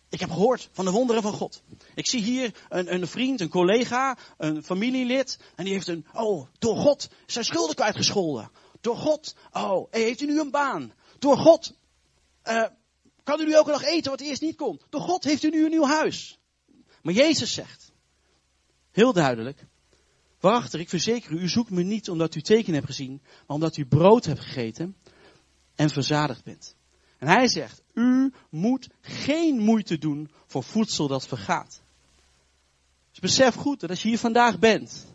ik 0.09 0.21
heb 0.21 0.30
gehoord 0.30 0.69
van 0.73 0.85
de 0.85 0.90
wonderen 0.90 1.23
van 1.23 1.33
God. 1.33 1.62
Ik 1.95 2.09
zie 2.09 2.23
hier 2.23 2.54
een, 2.69 2.95
een, 2.95 3.07
vriend, 3.07 3.40
een 3.40 3.49
collega, 3.49 4.19
een 4.38 4.62
familielid. 4.62 5.38
En 5.57 5.64
die 5.64 5.73
heeft 5.73 5.88
een, 5.88 6.07
oh, 6.12 6.47
door 6.59 6.76
God 6.76 7.09
zijn 7.26 7.45
schulden 7.45 7.75
kwijtgescholden. 7.75 8.50
Door 8.80 8.97
God, 8.97 9.35
oh, 9.52 9.87
heeft 9.90 10.21
u 10.21 10.26
nu 10.26 10.40
een 10.40 10.50
baan. 10.50 10.92
Door 11.19 11.37
God, 11.37 11.75
uh, 12.45 12.66
kan 13.22 13.40
u 13.40 13.44
nu 13.44 13.52
elke 13.52 13.70
dag 13.70 13.82
eten 13.82 14.10
wat 14.10 14.20
eerst 14.20 14.42
niet 14.42 14.56
kon? 14.56 14.80
Door 14.88 15.00
God 15.00 15.24
heeft 15.24 15.42
u 15.42 15.50
nu 15.50 15.64
een 15.64 15.70
nieuw 15.70 15.86
huis. 15.86 16.38
Maar 17.02 17.14
Jezus 17.14 17.52
zegt, 17.52 17.92
heel 18.90 19.12
duidelijk, 19.12 19.66
waarachter, 20.40 20.80
ik 20.80 20.88
verzeker 20.88 21.32
u, 21.32 21.38
u 21.38 21.48
zoekt 21.48 21.70
me 21.70 21.82
niet 21.82 22.10
omdat 22.10 22.34
u 22.34 22.40
teken 22.40 22.74
hebt 22.74 22.86
gezien, 22.86 23.20
maar 23.22 23.56
omdat 23.56 23.76
u 23.76 23.86
brood 23.86 24.24
hebt 24.24 24.40
gegeten 24.40 24.96
en 25.74 25.90
verzadigd 25.90 26.44
bent. 26.44 26.76
En 27.18 27.28
hij 27.28 27.48
zegt, 27.48 27.82
u 27.94 28.32
moet 28.50 28.88
geen 29.00 29.58
moeite 29.58 29.98
doen 29.98 30.30
voor 30.46 30.62
voedsel 30.62 31.08
dat 31.08 31.26
vergaat. 31.26 31.82
Dus 33.10 33.20
besef 33.20 33.54
goed 33.54 33.80
dat 33.80 33.90
als 33.90 34.02
je 34.02 34.08
hier 34.08 34.18
vandaag 34.18 34.58
bent 34.58 35.06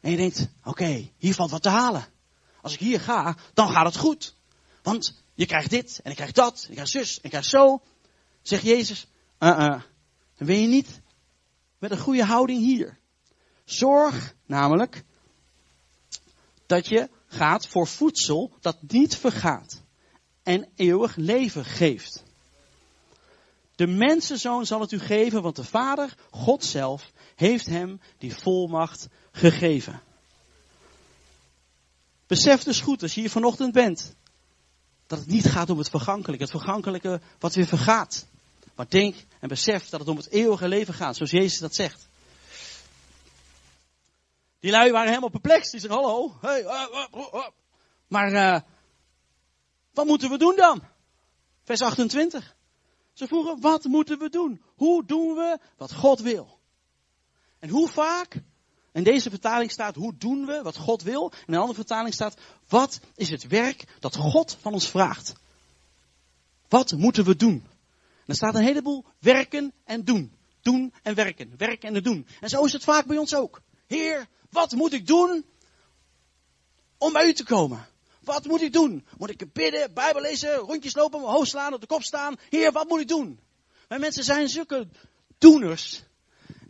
en 0.00 0.10
je 0.10 0.16
denkt, 0.16 0.48
oké, 0.64 1.10
hier 1.16 1.34
valt 1.34 1.50
wat 1.50 1.62
te 1.62 1.68
halen. 1.68 2.06
Als 2.62 2.72
ik 2.72 2.78
hier 2.78 3.00
ga, 3.00 3.36
dan 3.54 3.68
gaat 3.68 3.86
het 3.86 3.96
goed. 3.96 4.36
Want 4.82 5.19
je 5.40 5.46
krijgt 5.46 5.70
dit 5.70 6.00
en 6.02 6.10
ik 6.10 6.16
krijg 6.16 6.32
dat, 6.32 6.62
en 6.62 6.68
ik 6.68 6.74
krijg 6.74 6.88
zus 6.88 7.16
en 7.16 7.24
ik 7.24 7.30
krijg 7.30 7.44
zo. 7.44 7.82
Zegt 8.42 8.62
Jezus, 8.62 9.06
uh 9.38 9.48
-uh, 9.48 9.82
dan 10.36 10.46
ben 10.46 10.60
je 10.60 10.66
niet 10.66 11.00
met 11.78 11.90
een 11.90 11.98
goede 11.98 12.24
houding 12.24 12.60
hier. 12.60 12.98
Zorg 13.64 14.34
namelijk 14.46 15.04
dat 16.66 16.88
je 16.88 17.08
gaat 17.26 17.66
voor 17.66 17.86
voedsel 17.86 18.52
dat 18.60 18.76
niet 18.82 19.16
vergaat 19.16 19.82
en 20.42 20.68
eeuwig 20.74 21.16
leven 21.16 21.64
geeft. 21.64 22.22
De 23.74 23.86
mensenzoon 23.86 24.66
zal 24.66 24.80
het 24.80 24.92
u 24.92 24.98
geven, 24.98 25.42
want 25.42 25.56
de 25.56 25.64
Vader, 25.64 26.14
God 26.30 26.64
zelf, 26.64 27.12
heeft 27.34 27.66
hem 27.66 28.00
die 28.18 28.34
volmacht 28.34 29.08
gegeven. 29.32 30.02
Besef 32.26 32.62
dus 32.62 32.80
goed, 32.80 33.02
als 33.02 33.14
je 33.14 33.20
hier 33.20 33.30
vanochtend 33.30 33.72
bent, 33.72 34.14
dat 35.10 35.18
het 35.18 35.28
niet 35.28 35.46
gaat 35.46 35.70
om 35.70 35.78
het 35.78 35.90
vergankelijke, 35.90 36.42
het 36.42 36.52
vergankelijke 36.52 37.20
wat 37.38 37.54
weer 37.54 37.66
vergaat. 37.66 38.26
Maar 38.74 38.86
denk 38.88 39.16
en 39.40 39.48
besef 39.48 39.88
dat 39.88 40.00
het 40.00 40.08
om 40.08 40.16
het 40.16 40.30
eeuwige 40.30 40.68
leven 40.68 40.94
gaat, 40.94 41.16
zoals 41.16 41.30
Jezus 41.30 41.58
dat 41.58 41.74
zegt. 41.74 42.08
Die 44.60 44.70
lui 44.70 44.92
waren 44.92 45.08
helemaal 45.08 45.30
perplex. 45.30 45.70
Die 45.70 45.80
zeggen, 45.80 46.00
hallo, 46.00 46.36
hey, 46.40 46.62
uh, 46.62 46.86
uh, 47.14 47.26
uh, 47.34 47.46
maar 48.06 48.64
wat 49.92 50.06
moeten 50.06 50.30
we 50.30 50.38
doen 50.38 50.56
dan? 50.56 50.82
Vers 51.64 51.80
28. 51.80 52.56
Ze 53.12 53.26
vroegen, 53.26 53.60
wat 53.60 53.84
moeten 53.84 54.18
we 54.18 54.28
doen? 54.28 54.62
Hoe 54.76 55.04
doen 55.06 55.34
we 55.34 55.58
wat 55.76 55.94
God 55.94 56.20
wil? 56.20 56.58
En 57.58 57.68
hoe 57.68 57.88
vaak? 57.88 58.42
In 58.92 59.02
deze 59.02 59.30
vertaling 59.30 59.70
staat, 59.70 59.94
hoe 59.94 60.16
doen 60.18 60.46
we 60.46 60.62
wat 60.62 60.76
God 60.76 61.02
wil? 61.02 61.32
In 61.46 61.52
een 61.54 61.60
andere 61.60 61.78
vertaling 61.78 62.14
staat, 62.14 62.36
wat 62.68 63.00
is 63.14 63.30
het 63.30 63.46
werk 63.46 63.84
dat 63.98 64.16
God 64.16 64.56
van 64.60 64.72
ons 64.72 64.88
vraagt? 64.88 65.32
Wat 66.68 66.92
moeten 66.92 67.24
we 67.24 67.36
doen? 67.36 67.64
En 68.20 68.26
er 68.26 68.34
staat 68.34 68.54
een 68.54 68.64
heleboel 68.64 69.04
werken 69.18 69.72
en 69.84 70.04
doen. 70.04 70.32
Doen 70.62 70.94
en 71.02 71.14
werken. 71.14 71.54
Werken 71.56 71.94
en 71.94 72.02
doen. 72.02 72.26
En 72.40 72.48
zo 72.48 72.64
is 72.64 72.72
het 72.72 72.84
vaak 72.84 73.06
bij 73.06 73.18
ons 73.18 73.34
ook. 73.34 73.60
Heer, 73.86 74.28
wat 74.50 74.72
moet 74.72 74.92
ik 74.92 75.06
doen 75.06 75.44
om 76.98 77.12
bij 77.12 77.26
u 77.26 77.32
te 77.32 77.44
komen? 77.44 77.86
Wat 78.20 78.46
moet 78.46 78.62
ik 78.62 78.72
doen? 78.72 79.06
Moet 79.18 79.30
ik 79.30 79.52
bidden, 79.52 79.94
Bijbel 79.94 80.22
lezen, 80.22 80.54
rondjes 80.54 80.94
lopen, 80.94 81.20
mijn 81.20 81.32
hoofd 81.32 81.50
slaan, 81.50 81.74
op 81.74 81.80
de 81.80 81.86
kop 81.86 82.02
staan? 82.02 82.36
Heer, 82.48 82.72
wat 82.72 82.88
moet 82.88 83.00
ik 83.00 83.08
doen? 83.08 83.40
Mijn 83.88 84.00
mensen 84.00 84.24
zijn 84.24 84.48
zulke 84.48 84.88
doeners. 85.38 86.02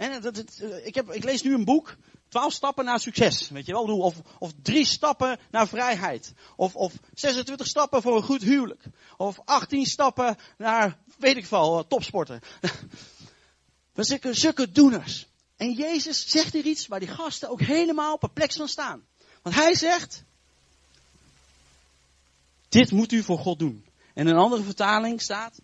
Dat, 0.08 0.22
dat, 0.22 0.62
ik, 0.84 0.94
heb, 0.94 1.10
ik 1.10 1.24
lees 1.24 1.42
nu 1.42 1.54
een 1.54 1.64
boek, 1.64 1.96
12 2.28 2.52
stappen 2.52 2.84
naar 2.84 3.00
succes. 3.00 3.48
Weet 3.48 3.66
je 3.66 3.72
wel? 3.72 3.82
Of, 3.82 4.14
of 4.38 4.52
drie 4.62 4.84
stappen 4.84 5.38
naar 5.50 5.68
vrijheid. 5.68 6.32
Of, 6.56 6.74
of 6.76 6.92
26 7.14 7.66
stappen 7.66 8.02
voor 8.02 8.16
een 8.16 8.22
goed 8.22 8.42
huwelijk. 8.42 8.82
Of 9.16 9.40
18 9.44 9.86
stappen 9.86 10.36
naar, 10.58 10.98
weet 11.18 11.36
ik 11.36 11.46
veel, 11.46 11.86
topsporten. 11.88 12.40
We 13.94 14.04
zijn 14.04 14.34
zulke 14.34 14.70
doeners. 14.70 15.26
En 15.56 15.72
Jezus 15.72 16.26
zegt 16.26 16.52
hier 16.52 16.64
iets 16.64 16.86
waar 16.86 17.00
die 17.00 17.08
gasten 17.08 17.48
ook 17.48 17.60
helemaal 17.60 18.18
perplex 18.18 18.56
van 18.56 18.68
staan. 18.68 19.06
Want 19.42 19.54
hij 19.54 19.74
zegt, 19.74 20.24
dit 22.68 22.90
moet 22.90 23.12
u 23.12 23.22
voor 23.22 23.38
God 23.38 23.58
doen. 23.58 23.84
En 24.14 24.26
in 24.26 24.34
een 24.34 24.40
andere 24.40 24.62
vertaling 24.62 25.20
staat, 25.20 25.60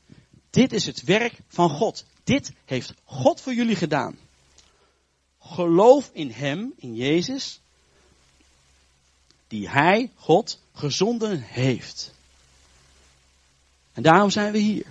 dit 0.51 0.73
is 0.73 0.87
het 0.87 1.03
werk 1.03 1.39
van 1.49 1.71
God. 1.71 2.05
Dit 2.25 2.53
heeft 2.65 2.95
God 3.05 3.41
voor 3.41 3.55
jullie 3.55 3.77
gedaan. 3.77 4.19
Geloof 5.47 6.11
in 6.13 6.31
Hem, 6.31 6.73
in 6.77 6.95
Jezus, 6.95 7.61
die 9.49 9.69
Hij, 9.69 10.13
God, 10.15 10.61
gezonden 10.73 11.41
heeft. 11.41 12.15
En 13.93 14.03
daarom 14.03 14.31
zijn 14.31 14.53
we 14.53 14.59
hier. 14.59 14.87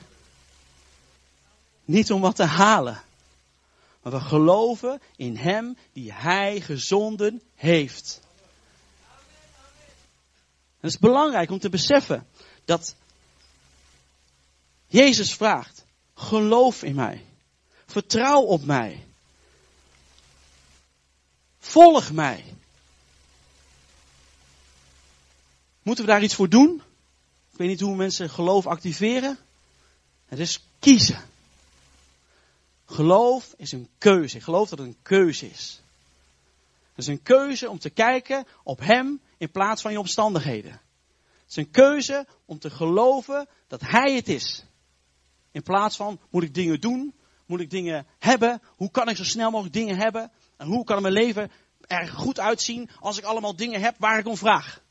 Niet 1.85 2.11
om 2.11 2.21
wat 2.21 2.35
te 2.35 2.43
halen, 2.43 3.03
maar 4.01 4.13
we 4.13 4.19
geloven 4.19 5.01
in 5.15 5.35
Hem 5.35 5.77
die 5.93 6.13
Hij 6.13 6.61
gezonden 6.61 7.41
heeft. 7.55 8.21
het 10.79 10.91
is 10.91 10.99
belangrijk 10.99 11.49
om 11.49 11.59
te 11.59 11.69
beseffen 11.69 12.27
dat 12.65 12.95
Jezus 14.87 15.33
vraagt, 15.33 15.85
geloof 16.13 16.83
in 16.83 16.95
mij. 16.95 17.25
Vertrouw 17.85 18.41
op 18.41 18.63
mij. 18.63 19.05
Volg 21.65 22.11
mij. 22.11 22.43
Moeten 25.81 26.05
we 26.05 26.11
daar 26.11 26.23
iets 26.23 26.35
voor 26.35 26.49
doen? 26.49 26.81
Ik 27.51 27.57
weet 27.57 27.67
niet 27.67 27.79
hoe 27.79 27.95
mensen 27.95 28.29
geloof 28.29 28.67
activeren. 28.67 29.37
Het 30.25 30.39
is 30.39 30.63
kiezen. 30.79 31.21
Geloof 32.85 33.53
is 33.57 33.71
een 33.71 33.89
keuze. 33.97 34.37
Ik 34.37 34.43
geloof 34.43 34.69
dat 34.69 34.79
het 34.79 34.87
een 34.87 35.01
keuze 35.01 35.49
is. 35.49 35.81
Het 36.89 36.97
is 36.97 37.07
een 37.07 37.23
keuze 37.23 37.69
om 37.69 37.79
te 37.79 37.89
kijken 37.89 38.45
op 38.63 38.79
Hem 38.79 39.21
in 39.37 39.51
plaats 39.51 39.81
van 39.81 39.91
je 39.91 39.99
omstandigheden. 39.99 40.71
Het 40.71 41.49
is 41.49 41.55
een 41.55 41.71
keuze 41.71 42.27
om 42.45 42.59
te 42.59 42.69
geloven 42.69 43.47
dat 43.67 43.81
Hij 43.81 44.15
het 44.15 44.27
is. 44.27 44.65
In 45.51 45.63
plaats 45.63 45.95
van, 45.95 46.19
moet 46.29 46.43
ik 46.43 46.53
dingen 46.53 46.81
doen? 46.81 47.13
Moet 47.45 47.59
ik 47.59 47.69
dingen 47.69 48.07
hebben? 48.19 48.61
Hoe 48.75 48.91
kan 48.91 49.09
ik 49.09 49.17
zo 49.17 49.23
snel 49.23 49.49
mogelijk 49.49 49.75
dingen 49.75 49.97
hebben? 49.97 50.31
En 50.57 50.67
hoe 50.67 50.83
kan 50.83 51.01
mijn 51.01 51.13
leven 51.13 51.51
er 51.87 52.07
goed 52.07 52.39
uitzien 52.39 52.89
als 52.99 53.17
ik 53.17 53.23
allemaal 53.23 53.55
dingen 53.55 53.81
heb 53.81 53.95
waar 53.97 54.19
ik 54.19 54.27
om 54.27 54.37
vraag? 54.37 54.81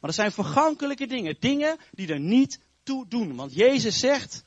Maar 0.00 0.10
dat 0.10 0.14
zijn 0.14 0.32
vergankelijke 0.32 1.06
dingen. 1.06 1.36
Dingen 1.40 1.78
die 1.90 2.12
er 2.12 2.20
niet 2.20 2.58
toe 2.82 3.08
doen. 3.08 3.36
Want 3.36 3.54
Jezus 3.54 3.98
zegt, 3.98 4.44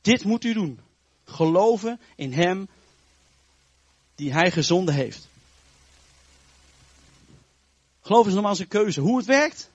dit 0.00 0.24
moet 0.24 0.44
u 0.44 0.52
doen. 0.52 0.80
Geloven 1.24 2.00
in 2.16 2.32
Hem 2.32 2.68
die 4.14 4.32
Hij 4.32 4.50
gezonden 4.50 4.94
heeft. 4.94 5.28
Geloof 8.00 8.26
is 8.26 8.32
normaal 8.32 8.60
een 8.60 8.68
keuze. 8.68 9.00
Hoe 9.00 9.16
het 9.16 9.26
werkt, 9.26 9.70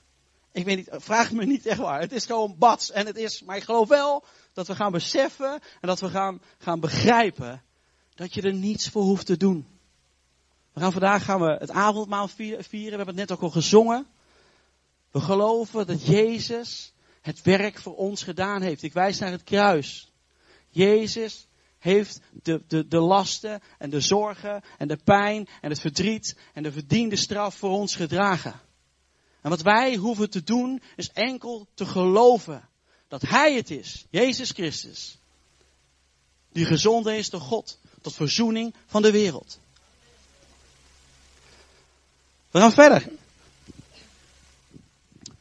ik 0.52 0.66
weet 0.66 0.76
niet, 0.76 0.90
vraag 0.92 1.32
me 1.32 1.46
niet 1.46 1.66
echt 1.66 1.80
waar. 1.80 2.00
Het 2.00 2.12
is 2.12 2.26
gewoon 2.26 2.56
bats 2.58 2.92
en 2.92 3.06
het 3.06 3.18
is, 3.18 3.42
maar 3.42 3.58
ik 3.58 3.64
geloof 3.64 3.88
wel 3.88 4.24
dat 4.56 4.68
we 4.68 4.76
gaan 4.76 4.92
beseffen 4.92 5.54
en 5.54 5.88
dat 5.88 6.00
we 6.00 6.10
gaan, 6.10 6.42
gaan 6.58 6.80
begrijpen 6.80 7.64
dat 8.14 8.34
je 8.34 8.42
er 8.42 8.54
niets 8.54 8.90
voor 8.90 9.04
hoeft 9.04 9.26
te 9.26 9.38
doen. 9.38 9.68
We 10.74 10.80
gaan 10.80 10.92
vandaag 10.92 11.24
gaan 11.24 11.40
we 11.40 11.58
het 11.60 11.72
avondmaal 11.72 12.28
vieren. 12.28 12.70
We 12.70 12.88
hebben 12.88 13.08
het 13.08 13.16
net 13.16 13.32
ook 13.32 13.42
al 13.42 13.50
gezongen. 13.50 14.08
We 15.12 15.20
geloven 15.20 15.88
dat 15.88 16.06
Jezus 16.06 16.94
het 17.22 17.42
werk 17.42 17.80
voor 17.80 17.96
ons 17.96 18.24
gedaan 18.24 18.62
heeft. 18.62 18.84
Ik 18.84 18.94
wijs 18.94 19.20
naar 19.20 19.32
het 19.32 19.44
kruis. 19.44 20.12
Jezus 20.70 21.48
heeft 21.78 22.22
de, 22.44 22.64
de, 22.68 22.88
de 22.88 23.00
lasten 23.00 23.62
en 23.78 23.90
de 23.90 24.00
zorgen 24.00 24.64
en 24.78 24.88
de 24.88 25.00
pijn 25.04 25.48
en 25.62 25.70
het 25.70 25.80
verdriet 25.80 26.38
en 26.54 26.64
de 26.64 26.72
verdiende 26.72 27.16
straf 27.16 27.56
voor 27.56 27.72
ons 27.72 27.96
gedragen. 27.96 28.60
En 29.42 29.50
wat 29.50 29.62
wij 29.62 29.96
hoeven 29.96 30.30
te 30.30 30.44
doen 30.44 30.82
is 30.96 31.12
enkel 31.12 31.68
te 31.74 31.86
geloven 31.86 32.70
dat 33.08 33.22
Hij 33.22 33.56
het 33.56 33.72
is, 33.72 34.06
Jezus 34.10 34.52
Christus, 34.52 35.18
die 36.52 36.66
gezonden 36.66 37.18
is 37.18 37.30
door 37.30 37.42
God 37.42 37.78
tot 38.02 38.16
verzoening 38.16 38.74
van 38.88 39.02
de 39.02 39.12
wereld. 39.12 39.60
We 42.52 42.60
gaan 42.60 42.72
verder. 42.72 43.10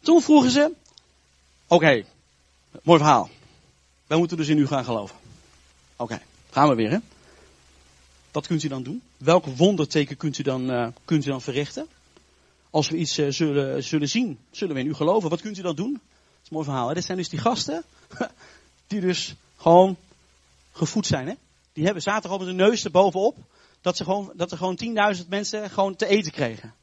Toen 0.00 0.22
vroegen 0.22 0.50
ze, 0.50 0.72
oké, 1.66 2.04
mooi 2.82 2.98
verhaal. 2.98 3.30
Wij 4.06 4.18
moeten 4.18 4.36
dus 4.36 4.48
in 4.48 4.58
u 4.58 4.66
gaan 4.66 4.84
geloven. 4.84 5.16
Oké, 5.96 6.22
gaan 6.50 6.68
we 6.68 6.74
weer 6.74 6.90
hè. 6.90 6.98
Wat 8.32 8.46
kunt 8.46 8.62
u 8.62 8.68
dan 8.68 8.82
doen? 8.82 9.02
Welk 9.16 9.46
wonderteken 9.46 10.16
kunt 10.16 10.38
u 10.38 10.42
dan, 10.42 10.70
uh, 10.70 10.88
kunt 11.04 11.26
u 11.26 11.30
dan 11.30 11.42
verrichten? 11.42 11.86
Als 12.70 12.88
we 12.88 12.96
iets 12.96 13.18
uh, 13.18 13.30
zullen, 13.30 13.84
zullen 13.84 14.08
zien, 14.08 14.38
zullen 14.50 14.74
we 14.74 14.80
in 14.80 14.86
u 14.86 14.94
geloven. 14.94 15.30
Wat 15.30 15.40
kunt 15.40 15.58
u 15.58 15.62
dan 15.62 15.76
doen? 15.76 16.00
Is 16.44 16.50
een 16.50 16.56
mooi 16.56 16.64
verhaal. 16.64 16.94
Dit 16.94 17.04
zijn 17.04 17.18
dus 17.18 17.28
die 17.28 17.38
gasten, 17.38 17.84
die 18.86 19.00
dus 19.00 19.34
gewoon 19.56 19.96
gevoed 20.72 21.06
zijn. 21.06 21.28
Hè? 21.28 21.34
Die 21.72 21.84
hebben, 21.84 22.02
zaten 22.02 22.30
gewoon 22.30 22.46
met 22.46 22.56
de 22.56 22.62
neus 22.62 22.84
erbovenop, 22.84 23.36
dat, 23.80 23.96
ze 23.96 24.04
gewoon, 24.04 24.32
dat 24.34 24.50
er 24.50 24.56
gewoon 24.56 24.78
10.000 25.16 25.28
mensen 25.28 25.70
gewoon 25.70 25.96
te 25.96 26.06
eten 26.06 26.32
kregen. 26.32 26.74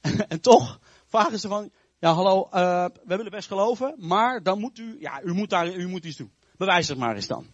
en 0.28 0.40
toch 0.40 0.78
vragen 1.08 1.38
ze 1.38 1.48
van, 1.48 1.70
ja 1.98 2.12
hallo, 2.12 2.48
uh, 2.54 2.84
we 3.04 3.16
willen 3.16 3.30
best 3.30 3.48
geloven, 3.48 3.94
maar 3.98 4.42
dan 4.42 4.58
moet 4.58 4.78
u, 4.78 4.96
ja, 5.00 5.22
u 5.22 5.32
moet, 5.32 5.50
daar, 5.50 5.74
u 5.74 5.88
moet 5.88 6.04
iets 6.04 6.16
doen. 6.16 6.32
Bewijs 6.56 6.88
het 6.88 6.98
maar 6.98 7.14
eens 7.14 7.26
dan. 7.26 7.46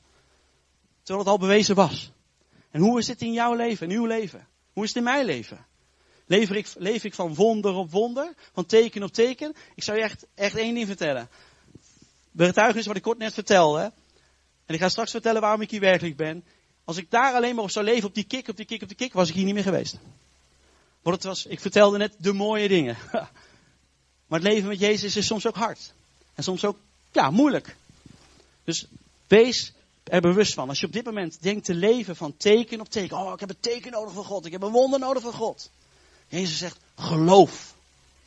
Terwijl 1.03 1.25
het 1.25 1.35
al 1.35 1.39
bewezen 1.39 1.75
was. 1.75 2.13
En 2.71 2.81
hoe 2.81 2.99
is 2.99 3.09
het 3.09 3.23
in 3.23 3.33
jouw 3.33 3.55
leven, 3.55 3.91
in 3.91 3.97
uw 3.97 4.07
leven? 4.07 4.47
Hoe 4.73 4.83
is 4.83 4.89
het 4.89 4.99
in 4.99 5.05
mijn 5.05 5.25
leven? 5.25 5.67
Leef 6.27 6.51
ik, 6.51 6.69
leef 6.77 7.05
ik 7.05 7.15
van 7.15 7.35
wonder 7.35 7.75
op 7.75 7.91
wonder? 7.91 8.35
Van 8.53 8.67
teken 8.67 9.03
op 9.03 9.13
teken? 9.13 9.55
Ik 9.75 9.83
zou 9.83 9.99
je 9.99 10.05
echt, 10.05 10.27
echt 10.35 10.57
één 10.57 10.75
ding 10.75 10.87
vertellen. 10.87 11.29
is 12.75 12.87
wat 12.87 12.97
ik 12.97 13.03
kort 13.03 13.19
net 13.19 13.35
vertelde. 13.35 13.93
En 14.67 14.75
ik 14.75 14.81
ga 14.81 14.89
straks 14.89 15.11
vertellen 15.11 15.41
waarom 15.41 15.61
ik 15.61 15.71
hier 15.71 15.81
werkelijk 15.81 16.17
ben. 16.17 16.45
Als 16.85 16.97
ik 16.97 17.11
daar 17.11 17.35
alleen 17.35 17.55
maar 17.55 17.65
op 17.65 17.71
zou 17.71 17.85
leven 17.85 18.09
op 18.09 18.15
die 18.15 18.25
kick, 18.25 18.49
op 18.49 18.57
die 18.57 18.67
kick, 18.67 18.83
op 18.83 18.89
die 18.89 18.97
kick, 18.97 19.13
was 19.13 19.29
ik 19.29 19.35
hier 19.35 19.45
niet 19.45 19.55
meer 19.55 19.63
geweest. 19.63 19.99
Want 21.03 21.17
het 21.17 21.25
was, 21.25 21.47
ik 21.47 21.61
vertelde 21.61 21.99
net 21.99 22.15
de 22.19 22.33
mooie 22.33 22.69
dingen. 22.69 22.97
Maar 24.27 24.41
het 24.41 24.49
leven 24.49 24.69
met 24.69 24.79
Jezus 24.79 25.17
is 25.17 25.27
soms 25.27 25.47
ook 25.47 25.55
hard. 25.55 25.93
En 26.35 26.43
soms 26.43 26.65
ook, 26.65 26.79
ja, 27.13 27.31
moeilijk. 27.31 27.77
Dus 28.65 28.87
wees 29.27 29.73
er 30.05 30.21
bewust 30.21 30.55
van. 30.55 30.69
Als 30.69 30.81
je 30.81 30.87
op 30.87 30.93
dit 30.93 31.05
moment 31.05 31.43
denkt 31.43 31.65
te 31.65 31.75
leven 31.75 32.17
van 32.17 32.37
teken 32.37 32.81
op 32.81 32.89
teken. 32.89 33.17
Oh, 33.17 33.33
ik 33.33 33.41
heb 33.41 33.49
een 33.49 33.61
teken 33.61 33.93
nodig 33.93 34.13
van 34.13 34.25
God. 34.25 34.47
Ik 34.47 34.53
heb 34.53 34.63
een 34.63 34.73
wonder 34.73 34.99
nodig 34.99 35.23
van 35.23 35.33
God. 35.33 35.71
Jezus 36.29 36.59
zegt, 36.59 36.79
geloof 36.97 37.75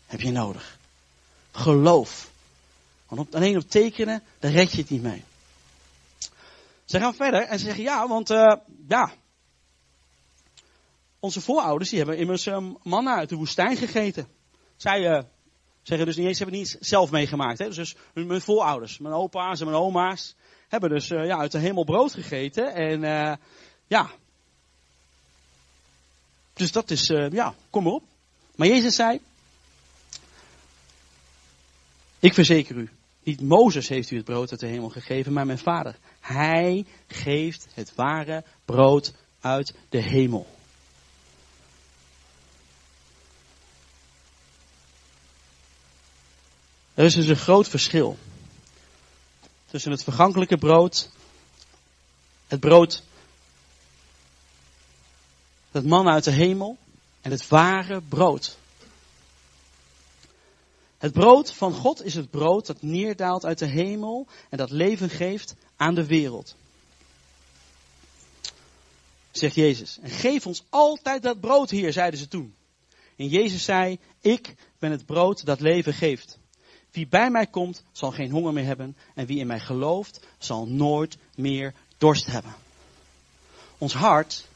heb 0.06 0.22
je 0.22 0.32
nodig. 0.32 0.78
Geloof. 1.52 2.32
Want 3.08 3.36
alleen 3.36 3.58
op 3.58 3.70
tekenen, 3.70 4.24
daar 4.40 4.52
red 4.52 4.72
je 4.72 4.78
het 4.78 4.90
niet 4.90 5.02
mee. 5.02 5.24
Ze 6.86 7.00
gaan 7.00 7.14
verder 7.14 7.42
en 7.42 7.60
ze 7.60 7.66
zeggen 7.66 7.84
ja, 7.84 8.08
want 8.08 8.30
uh, 8.30 8.56
ja. 8.88 9.12
Onze 11.20 11.42
voorouders 11.42 11.90
die 11.90 11.98
hebben 12.00 12.18
immers 12.18 12.48
uh, 12.48 12.72
manna 12.84 13.16
uit 13.16 13.30
de 13.30 13.36
woestijn 13.36 13.78
gegeten. 13.78 14.28
Zij 14.76 15.00
uh, 15.00 15.24
zeggen 15.82 16.06
dus 16.06 16.16
niet 16.16 16.28
eens, 16.28 16.40
hebben 16.40 16.58
niet 16.58 16.78
zelf 16.80 17.12
meegemaakt. 17.12 17.60
Hè? 17.60 17.66
Dus, 17.66 17.76
dus 17.76 17.96
mijn 18.26 18.42
voorouders, 18.42 18.98
mijn 18.98 19.14
opa's 19.14 19.60
en 19.60 19.66
mijn 19.66 19.82
oma's, 19.82 20.36
hebben 20.68 20.90
dus 20.90 21.08
ja, 21.08 21.38
uit 21.38 21.52
de 21.52 21.58
hemel 21.58 21.84
brood 21.84 22.14
gegeten. 22.14 22.74
En 22.74 23.02
ja. 23.88 24.10
Dus 26.60 26.72
dat 26.72 26.92
is, 26.92 27.08
ja, 27.32 27.56
kom 27.70 27.84
maar 27.84 27.94
op. 27.94 28.04
Maar 28.56 28.68
Jezus 28.68 28.96
zei, 28.96 29.20
ik 32.20 32.34
verzeker 32.34 32.76
u, 32.76 32.90
niet 33.24 33.42
Mozes 33.42 33.88
heeft 33.88 34.12
u 34.12 34.16
het 34.16 34.26
brood 34.26 34.52
uit 34.52 34.60
de 34.60 34.68
hemel 34.68 34.90
gegeven, 34.90 35.34
maar 35.34 35.46
mijn 35.46 35.58
vader. 35.58 35.96
Hij 36.20 36.86
geeft 37.08 37.68
het 37.74 37.96
ware 37.96 38.44
brood 38.66 39.14
uit 39.40 39.74
de 39.90 39.98
hemel. 40.02 40.48
Er 46.94 47.06
is 47.06 47.16
dus 47.16 47.28
een 47.28 47.36
groot 47.36 47.68
verschil 47.68 48.18
tussen 49.66 49.92
het 49.92 50.04
vergankelijke 50.04 50.58
brood, 50.58 51.10
het 52.48 52.60
brood, 52.60 53.04
het 55.72 55.86
man 55.86 56.08
uit 56.08 56.24
de 56.24 56.32
hemel 56.32 56.78
en 57.22 57.32
het 57.32 57.48
ware 57.48 58.02
brood. 58.02 58.58
Het 60.98 61.14
brood 61.14 61.54
van 61.54 61.74
God 61.74 62.04
is 62.04 62.14
het 62.14 62.30
brood 62.30 62.66
dat 62.66 62.82
neerdaalt 62.82 63.46
uit 63.46 63.58
de 63.58 63.66
hemel 63.66 64.28
en 64.50 64.58
dat 64.58 64.72
leven 64.72 65.10
geeft 65.10 65.56
aan 65.76 65.96
de 65.96 66.06
wereld. 66.06 66.56
Zegt 69.32 69.56
Jezus. 69.56 70.00
En 70.02 70.10
geef 70.10 70.48
ons 70.48 70.64
altijd 70.70 71.24
dat 71.24 71.40
brood 71.40 71.70
hier, 71.70 71.94
zeiden 71.94 72.20
ze 72.20 72.28
toen. 72.28 72.56
En 73.16 73.28
Jezus 73.28 73.64
zei, 73.64 74.00
ik 74.22 74.56
ben 74.80 74.92
het 74.92 75.06
brood 75.06 75.46
dat 75.46 75.60
leven 75.60 75.94
geeft. 75.94 76.40
Wie 76.92 77.08
bij 77.08 77.30
mij 77.30 77.48
komt, 77.48 77.84
zal 77.92 78.12
geen 78.12 78.32
honger 78.32 78.54
meer 78.54 78.66
hebben. 78.66 78.98
En 79.16 79.26
wie 79.26 79.40
in 79.40 79.48
mij 79.48 79.60
gelooft, 79.60 80.20
zal 80.38 80.68
nooit 80.68 81.18
meer 81.36 81.74
dorst 81.98 82.26
hebben. 82.26 82.56
Ons 83.78 83.94
hart 83.94 84.48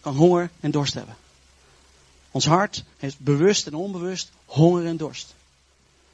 kan 0.00 0.16
honger 0.16 0.50
en 0.60 0.70
dorst 0.70 0.94
hebben. 0.94 1.16
Ons 2.30 2.46
hart 2.46 2.84
heeft 2.96 3.18
bewust 3.18 3.66
en 3.66 3.74
onbewust 3.74 4.30
honger 4.44 4.86
en 4.86 4.96
dorst. 4.96 5.34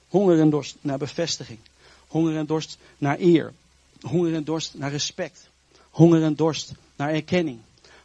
Honger 0.08 0.40
en 0.40 0.50
dorst 0.50 0.76
naar 0.80 0.98
bevestiging. 0.98 1.58
Honger 2.06 2.36
en 2.36 2.46
dorst 2.46 2.78
naar 2.98 3.18
eer. 3.18 3.52
Honger 4.00 4.34
en 4.34 4.44
dorst 4.44 4.74
naar 4.74 4.90
respect. 4.90 5.48
Honger 5.90 6.22
en 6.22 6.34
dorst 6.34 6.72
naar 6.96 7.10
erkenning. 7.10 7.60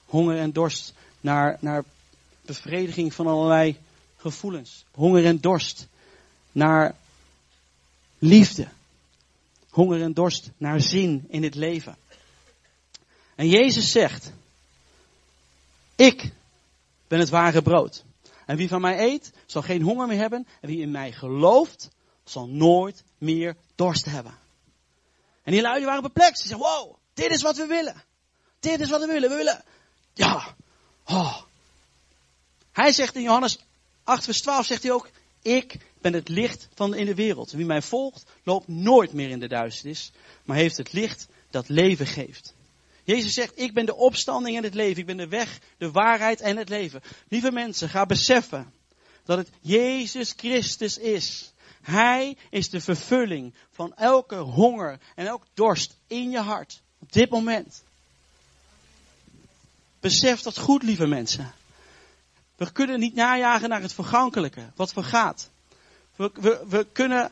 Honger 0.05 0.37
en 0.37 0.51
dorst 0.51 0.93
naar, 1.21 1.57
naar 1.59 1.83
bevrediging 2.41 3.13
van 3.13 3.27
allerlei 3.27 3.77
gevoelens. 4.17 4.85
Honger 4.91 5.25
en 5.25 5.39
dorst 5.39 5.87
naar 6.51 6.95
liefde. 8.19 8.67
Honger 9.69 10.01
en 10.01 10.13
dorst 10.13 10.49
naar 10.57 10.81
zin 10.81 11.25
in 11.29 11.43
het 11.43 11.55
leven. 11.55 11.95
En 13.35 13.49
Jezus 13.49 13.91
zegt, 13.91 14.31
ik 16.01 16.31
ben 17.07 17.19
het 17.19 17.29
ware 17.29 17.61
brood. 17.61 18.03
En 18.45 18.57
wie 18.57 18.67
van 18.67 18.81
mij 18.81 18.99
eet, 18.99 19.31
zal 19.45 19.61
geen 19.61 19.81
honger 19.81 20.07
meer 20.07 20.17
hebben. 20.17 20.47
En 20.61 20.69
wie 20.69 20.81
in 20.81 20.91
mij 20.91 21.11
gelooft, 21.11 21.89
zal 22.23 22.47
nooit 22.47 23.03
meer 23.17 23.55
dorst 23.75 24.05
hebben. 24.05 24.33
En 25.43 25.51
die 25.51 25.61
lui 25.61 25.85
waren 25.85 26.01
perplex. 26.01 26.41
Ze 26.41 26.47
zeiden, 26.47 26.67
wow, 26.67 26.95
dit 27.13 27.31
is 27.31 27.41
wat 27.41 27.57
we 27.57 27.65
willen. 27.65 28.03
Dit 28.59 28.79
is 28.79 28.89
wat 28.89 28.99
we 28.99 29.07
willen. 29.07 29.29
We 29.29 29.35
willen, 29.35 29.63
ja, 30.13 30.55
oh. 31.05 31.41
Hij 32.71 32.91
zegt 32.91 33.15
in 33.15 33.21
Johannes 33.21 33.59
8 34.03 34.23
vers 34.23 34.41
12, 34.41 34.65
zegt 34.65 34.83
hij 34.83 34.91
ook, 34.91 35.09
ik 35.41 35.77
ben 36.01 36.13
het 36.13 36.29
licht 36.29 36.67
van 36.73 36.95
in 36.95 37.05
de 37.05 37.15
wereld. 37.15 37.51
Wie 37.51 37.65
mij 37.65 37.81
volgt, 37.81 38.23
loopt 38.43 38.67
nooit 38.67 39.13
meer 39.13 39.29
in 39.29 39.39
de 39.39 39.47
duisternis, 39.47 40.11
maar 40.45 40.57
heeft 40.57 40.77
het 40.77 40.93
licht 40.93 41.27
dat 41.49 41.69
leven 41.69 42.07
geeft. 42.07 42.53
Jezus 43.03 43.33
zegt, 43.33 43.59
ik 43.59 43.73
ben 43.73 43.85
de 43.85 43.95
opstanding 43.95 44.57
en 44.57 44.63
het 44.63 44.73
leven. 44.73 44.99
Ik 44.99 45.05
ben 45.05 45.17
de 45.17 45.27
weg, 45.27 45.59
de 45.77 45.91
waarheid 45.91 46.41
en 46.41 46.57
het 46.57 46.69
leven. 46.69 47.01
Lieve 47.27 47.51
mensen, 47.51 47.89
ga 47.89 48.05
beseffen 48.05 48.73
dat 49.23 49.37
het 49.37 49.49
Jezus 49.61 50.33
Christus 50.37 50.97
is. 50.97 51.53
Hij 51.81 52.37
is 52.49 52.69
de 52.69 52.81
vervulling 52.81 53.53
van 53.71 53.93
elke 53.95 54.35
honger 54.35 54.99
en 55.15 55.27
elke 55.27 55.47
dorst 55.53 55.97
in 56.07 56.29
je 56.29 56.39
hart. 56.39 56.81
Op 56.99 57.11
dit 57.11 57.29
moment. 57.29 57.83
Besef 59.99 60.41
dat 60.41 60.57
goed, 60.57 60.83
lieve 60.83 61.07
mensen. 61.07 61.53
We 62.55 62.71
kunnen 62.71 62.99
niet 62.99 63.15
najagen 63.15 63.69
naar 63.69 63.81
het 63.81 63.93
vergankelijke, 63.93 64.71
wat 64.75 64.93
vergaat. 64.93 65.49
We, 66.15 66.31
we, 66.33 66.65
we 66.67 66.87
kunnen, 66.91 67.31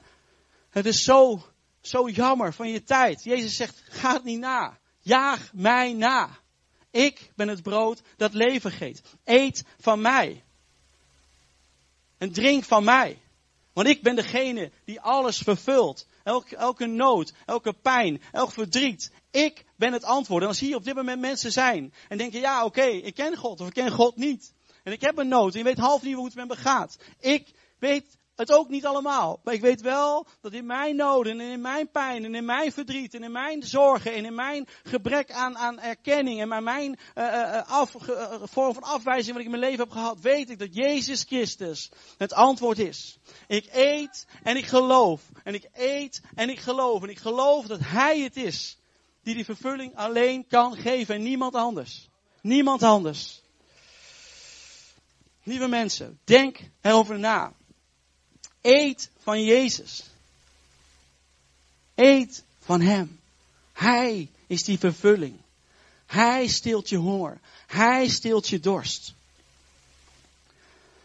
het 0.70 0.86
is 0.86 1.04
zo, 1.04 1.46
zo 1.82 2.10
jammer 2.10 2.54
van 2.54 2.70
je 2.70 2.84
tijd. 2.84 3.24
Jezus 3.24 3.56
zegt, 3.56 3.82
ga 3.90 4.14
het 4.14 4.24
niet 4.24 4.40
na. 4.40 4.78
Jaag 5.10 5.52
mij 5.54 5.94
na. 5.94 6.30
Ik 6.92 7.32
ben 7.36 7.48
het 7.48 7.62
brood 7.62 8.02
dat 8.18 8.34
leven 8.34 8.72
geeft. 8.72 9.16
Eet 9.24 9.64
van 9.80 10.02
mij. 10.02 10.44
En 12.18 12.32
drink 12.32 12.64
van 12.64 12.84
mij. 12.84 13.22
Want 13.74 13.88
ik 13.88 14.02
ben 14.02 14.16
degene 14.16 14.72
die 14.86 15.02
alles 15.02 15.38
vervult. 15.38 16.08
Elke, 16.24 16.56
elke 16.56 16.86
nood, 16.86 17.34
elke 17.46 17.74
pijn, 17.74 18.22
elk 18.32 18.52
verdriet. 18.52 19.12
Ik 19.32 19.66
ben 19.76 19.94
het 19.94 20.04
antwoord. 20.04 20.42
En 20.42 20.48
als 20.48 20.60
hier 20.60 20.76
op 20.76 20.84
dit 20.84 20.96
moment 20.96 21.22
mensen 21.22 21.52
zijn 21.52 21.94
en 22.08 22.18
denken, 22.18 22.40
ja 22.40 22.66
oké, 22.66 22.86
ik 22.86 23.14
ken 23.14 23.38
God 23.38 23.62
of 23.62 23.68
ik 23.68 23.74
ken 23.74 23.92
God 23.92 24.16
niet. 24.16 24.54
En 24.84 24.92
ik 24.92 25.02
heb 25.02 25.18
een 25.18 25.28
nood 25.28 25.52
en 25.52 25.58
je 25.58 25.64
weet 25.64 25.78
half 25.78 26.02
niet 26.02 26.16
hoe 26.16 26.26
het 26.26 26.36
met 26.36 26.48
me 26.48 26.56
gaat. 26.56 26.98
Ik 27.20 27.52
weet 27.80 28.18
het 28.40 28.52
ook 28.52 28.70
niet 28.70 28.86
allemaal. 28.86 29.40
Maar 29.44 29.54
ik 29.54 29.62
weet 29.62 29.82
wel 29.82 30.28
dat 30.42 30.54
in 30.54 30.66
mijn 30.66 30.96
noden 30.96 31.40
en 31.40 31.52
in 31.52 31.62
mijn 31.62 31.90
pijn 31.92 32.26
en 32.26 32.36
in 32.36 32.46
mijn 32.46 32.72
verdriet 32.72 33.14
en 33.14 33.24
in 33.24 33.32
mijn 33.32 33.64
zorgen 33.64 34.14
en 34.14 34.26
in 34.26 34.36
mijn 34.36 34.68
gebrek 34.84 35.32
aan, 35.32 35.58
aan 35.58 35.80
erkenning 35.80 36.42
en 36.42 36.64
mijn 36.64 37.00
uh, 37.16 37.72
af, 37.72 37.96
vorm 38.44 38.74
van 38.74 38.84
afwijzing 38.84 39.32
wat 39.32 39.46
ik 39.46 39.52
in 39.52 39.60
mijn 39.60 39.72
leven 39.72 39.84
heb 39.84 39.92
gehad, 39.92 40.20
weet 40.20 40.50
ik 40.50 40.60
dat 40.60 40.76
Jezus 40.76 41.24
Christus 41.24 41.92
het 42.18 42.34
antwoord 42.34 42.80
is. 42.80 43.20
Ik 43.48 43.70
eet 43.72 44.28
en 44.44 44.58
ik 44.58 44.66
geloof. 44.66 45.22
En 45.44 45.54
ik 45.54 45.70
eet 45.74 46.22
en 46.36 46.50
ik 46.50 46.60
geloof. 46.60 47.04
En 47.04 47.10
ik 47.10 47.20
geloof 47.20 47.66
dat 47.66 47.80
Hij 47.84 48.20
het 48.20 48.38
is 48.38 48.78
die 49.24 49.36
die 49.36 49.46
vervulling 49.46 49.96
alleen 49.96 50.48
kan 50.48 50.76
geven 50.76 51.16
en 51.16 51.24
niemand 51.24 51.56
anders. 51.56 52.10
Niemand 52.42 52.84
anders. 52.84 53.42
Lieve 55.44 55.68
mensen, 55.68 56.20
denk 56.24 56.60
erover 56.82 57.20
na. 57.20 57.58
Eet 58.62 59.10
van 59.20 59.44
Jezus. 59.44 60.04
Eet 61.96 62.44
van 62.60 62.82
Hem. 62.82 63.20
Hij 63.74 64.30
is 64.48 64.64
die 64.64 64.80
vervulling. 64.80 65.40
Hij 66.06 66.48
stilt 66.48 66.90
je 66.90 66.98
honger. 66.98 67.40
Hij 67.68 68.08
stilt 68.08 68.48
je 68.48 68.60
dorst. 68.60 69.14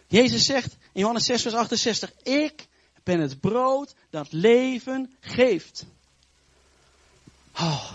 Jezus 0.07 0.45
zegt 0.45 0.77
in 0.93 1.01
Johannes 1.01 1.25
6, 1.25 1.43
vers 1.43 1.55
68, 1.55 2.13
ik 2.23 2.67
ben 3.03 3.21
het 3.21 3.41
brood 3.41 3.95
dat 4.11 4.33
leven 4.33 5.17
geeft. 5.21 5.85
Oh, 7.55 7.93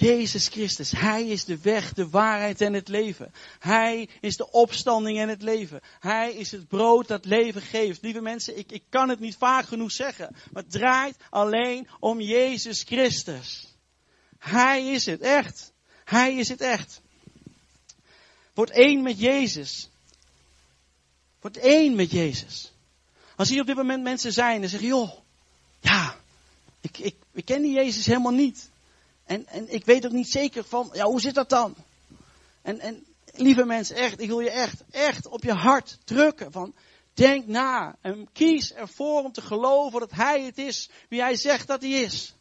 Jezus 0.00 0.48
Christus, 0.48 0.90
Hij 0.90 1.26
is 1.26 1.44
de 1.44 1.58
weg, 1.58 1.92
de 1.92 2.08
waarheid 2.08 2.60
en 2.60 2.72
het 2.72 2.88
leven. 2.88 3.32
Hij 3.58 4.08
is 4.20 4.36
de 4.36 4.50
opstanding 4.50 5.18
en 5.18 5.28
het 5.28 5.42
leven. 5.42 5.80
Hij 5.98 6.34
is 6.34 6.50
het 6.50 6.68
brood 6.68 7.08
dat 7.08 7.24
leven 7.24 7.62
geeft. 7.62 8.02
Lieve 8.02 8.20
mensen, 8.20 8.58
ik, 8.58 8.72
ik 8.72 8.82
kan 8.88 9.08
het 9.08 9.20
niet 9.20 9.36
vaak 9.36 9.66
genoeg 9.66 9.92
zeggen, 9.92 10.36
maar 10.52 10.62
het 10.62 10.72
draait 10.72 11.16
alleen 11.30 11.88
om 11.98 12.20
Jezus 12.20 12.82
Christus. 12.82 13.66
Hij 14.38 14.86
is 14.86 15.06
het 15.06 15.20
echt. 15.20 15.72
Hij 16.04 16.36
is 16.36 16.48
het 16.48 16.60
echt. 16.60 17.00
Word 18.54 18.70
één 18.70 19.02
met 19.02 19.20
Jezus. 19.20 19.90
Word 21.40 21.56
één 21.56 21.94
met 21.94 22.10
Jezus. 22.10 22.72
Als 23.36 23.48
hier 23.48 23.60
op 23.60 23.66
dit 23.66 23.76
moment 23.76 24.02
mensen 24.02 24.32
zijn 24.32 24.62
en 24.62 24.68
zeggen, 24.68 24.88
joh, 24.88 25.12
ja, 25.80 26.16
ik, 26.80 26.98
ik, 26.98 27.14
ik 27.32 27.44
ken 27.44 27.62
die 27.62 27.72
Jezus 27.72 28.06
helemaal 28.06 28.32
niet. 28.32 28.69
En, 29.30 29.46
en 29.46 29.72
ik 29.72 29.84
weet 29.84 30.06
ook 30.06 30.12
niet 30.12 30.30
zeker 30.30 30.64
van, 30.64 30.90
ja, 30.92 31.04
hoe 31.04 31.20
zit 31.20 31.34
dat 31.34 31.48
dan? 31.48 31.74
En, 32.62 32.80
en 32.80 33.06
lieve 33.32 33.64
mensen, 33.64 33.96
echt, 33.96 34.20
ik 34.20 34.28
wil 34.28 34.40
je 34.40 34.50
echt, 34.50 34.82
echt 34.90 35.26
op 35.26 35.42
je 35.42 35.52
hart 35.52 35.98
drukken 36.04 36.52
van, 36.52 36.74
denk 37.14 37.46
na 37.46 37.96
en 38.00 38.28
kies 38.32 38.72
ervoor 38.72 39.22
om 39.24 39.32
te 39.32 39.40
geloven 39.40 40.00
dat 40.00 40.10
Hij 40.10 40.42
het 40.42 40.58
is 40.58 40.90
wie 41.08 41.20
Hij 41.20 41.36
zegt 41.36 41.66
dat 41.66 41.80
Hij 41.80 41.90
is. 41.90 42.34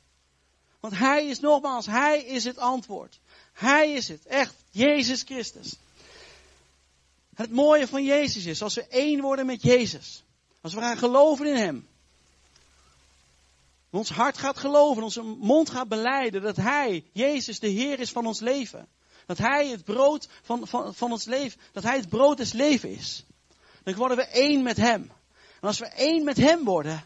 Want 0.79 0.97
Hij 0.97 1.25
is 1.25 1.39
nogmaals, 1.39 1.85
Hij 1.85 2.23
is 2.23 2.43
het 2.43 2.57
antwoord. 2.57 3.19
Hij 3.53 3.91
is 3.91 4.07
het, 4.07 4.25
echt, 4.25 4.55
Jezus 4.69 5.21
Christus. 5.21 5.75
Het 7.35 7.51
mooie 7.51 7.87
van 7.87 8.03
Jezus 8.03 8.45
is, 8.45 8.61
als 8.61 8.75
we 8.75 8.87
één 8.87 9.21
worden 9.21 9.45
met 9.45 9.61
Jezus, 9.61 10.23
als 10.61 10.73
we 10.73 10.79
gaan 10.79 10.97
geloven 10.97 11.47
in 11.47 11.55
Hem, 11.55 11.87
ons 13.91 14.09
hart 14.09 14.37
gaat 14.37 14.57
geloven, 14.57 15.03
onze 15.03 15.21
mond 15.21 15.69
gaat 15.69 15.87
beleiden 15.87 16.41
dat 16.41 16.55
Hij, 16.55 17.05
Jezus, 17.11 17.59
de 17.59 17.67
Heer 17.67 17.99
is 17.99 18.11
van 18.11 18.25
ons 18.25 18.39
leven. 18.39 18.87
Dat 19.25 19.37
Hij 19.37 19.67
het 19.67 19.83
brood 19.83 20.29
van, 20.41 20.67
van, 20.67 20.95
van 20.95 21.11
ons 21.11 21.25
leven, 21.25 21.59
dat 21.71 21.83
Hij 21.83 21.97
het 21.97 22.09
brood 22.09 22.37
des 22.37 22.53
leven 22.53 22.89
is. 22.89 23.25
Dan 23.83 23.95
worden 23.95 24.17
we 24.17 24.25
één 24.25 24.63
met 24.63 24.77
Hem. 24.77 25.11
En 25.61 25.67
als 25.67 25.79
we 25.79 25.85
één 25.85 26.23
met 26.23 26.37
Hem 26.37 26.63
worden, 26.63 27.03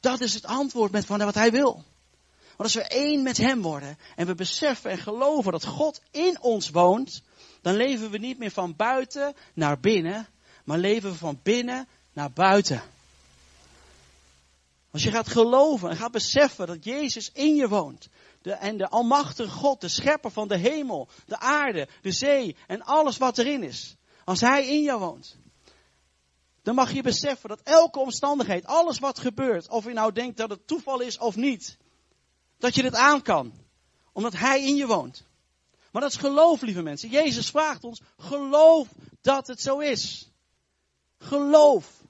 dat 0.00 0.20
is 0.20 0.34
het 0.34 0.44
antwoord 0.44 0.92
met 0.92 1.06
van 1.06 1.18
wat 1.18 1.34
Hij 1.34 1.50
wil. 1.50 1.84
Want 2.56 2.74
als 2.74 2.74
we 2.74 2.82
één 2.82 3.22
met 3.22 3.36
Hem 3.36 3.62
worden 3.62 3.98
en 4.16 4.26
we 4.26 4.34
beseffen 4.34 4.90
en 4.90 4.98
geloven 4.98 5.52
dat 5.52 5.66
God 5.66 6.00
in 6.10 6.40
ons 6.40 6.70
woont, 6.70 7.22
dan 7.62 7.76
leven 7.76 8.10
we 8.10 8.18
niet 8.18 8.38
meer 8.38 8.50
van 8.50 8.76
buiten 8.76 9.34
naar 9.54 9.80
binnen, 9.80 10.28
maar 10.64 10.78
leven 10.78 11.10
we 11.10 11.16
van 11.16 11.40
binnen 11.42 11.88
naar 12.12 12.32
buiten. 12.32 12.82
Als 14.92 15.02
je 15.02 15.10
gaat 15.10 15.28
geloven 15.28 15.90
en 15.90 15.96
gaat 15.96 16.12
beseffen 16.12 16.66
dat 16.66 16.84
Jezus 16.84 17.30
in 17.32 17.54
je 17.54 17.68
woont. 17.68 18.08
De, 18.42 18.52
en 18.52 18.76
de 18.76 18.88
Almachtige 18.88 19.50
God, 19.50 19.80
de 19.80 19.88
Schepper 19.88 20.30
van 20.30 20.48
de 20.48 20.56
hemel, 20.56 21.08
de 21.26 21.38
aarde, 21.38 21.88
de 22.02 22.12
zee 22.12 22.56
en 22.66 22.82
alles 22.82 23.16
wat 23.16 23.38
erin 23.38 23.62
is. 23.62 23.96
Als 24.24 24.40
Hij 24.40 24.66
in 24.66 24.82
jou 24.82 25.00
woont. 25.00 25.36
Dan 26.62 26.74
mag 26.74 26.92
je 26.92 27.02
beseffen 27.02 27.48
dat 27.48 27.60
elke 27.62 27.98
omstandigheid, 27.98 28.66
alles 28.66 28.98
wat 28.98 29.18
gebeurt, 29.18 29.68
of 29.68 29.84
je 29.84 29.92
nou 29.92 30.12
denkt 30.12 30.36
dat 30.36 30.50
het 30.50 30.66
toeval 30.66 31.00
is 31.00 31.18
of 31.18 31.36
niet, 31.36 31.76
dat 32.58 32.74
je 32.74 32.82
dit 32.82 32.94
aan 32.94 33.22
kan. 33.22 33.52
Omdat 34.12 34.32
Hij 34.32 34.64
in 34.64 34.76
je 34.76 34.86
woont. 34.86 35.24
Maar 35.92 36.02
dat 36.02 36.10
is 36.10 36.16
geloof, 36.18 36.60
lieve 36.60 36.82
mensen. 36.82 37.08
Jezus 37.08 37.50
vraagt 37.50 37.84
ons, 37.84 38.00
geloof 38.18 38.88
dat 39.20 39.46
het 39.46 39.60
zo 39.60 39.78
is. 39.78 40.30
Geloof. 41.18 42.01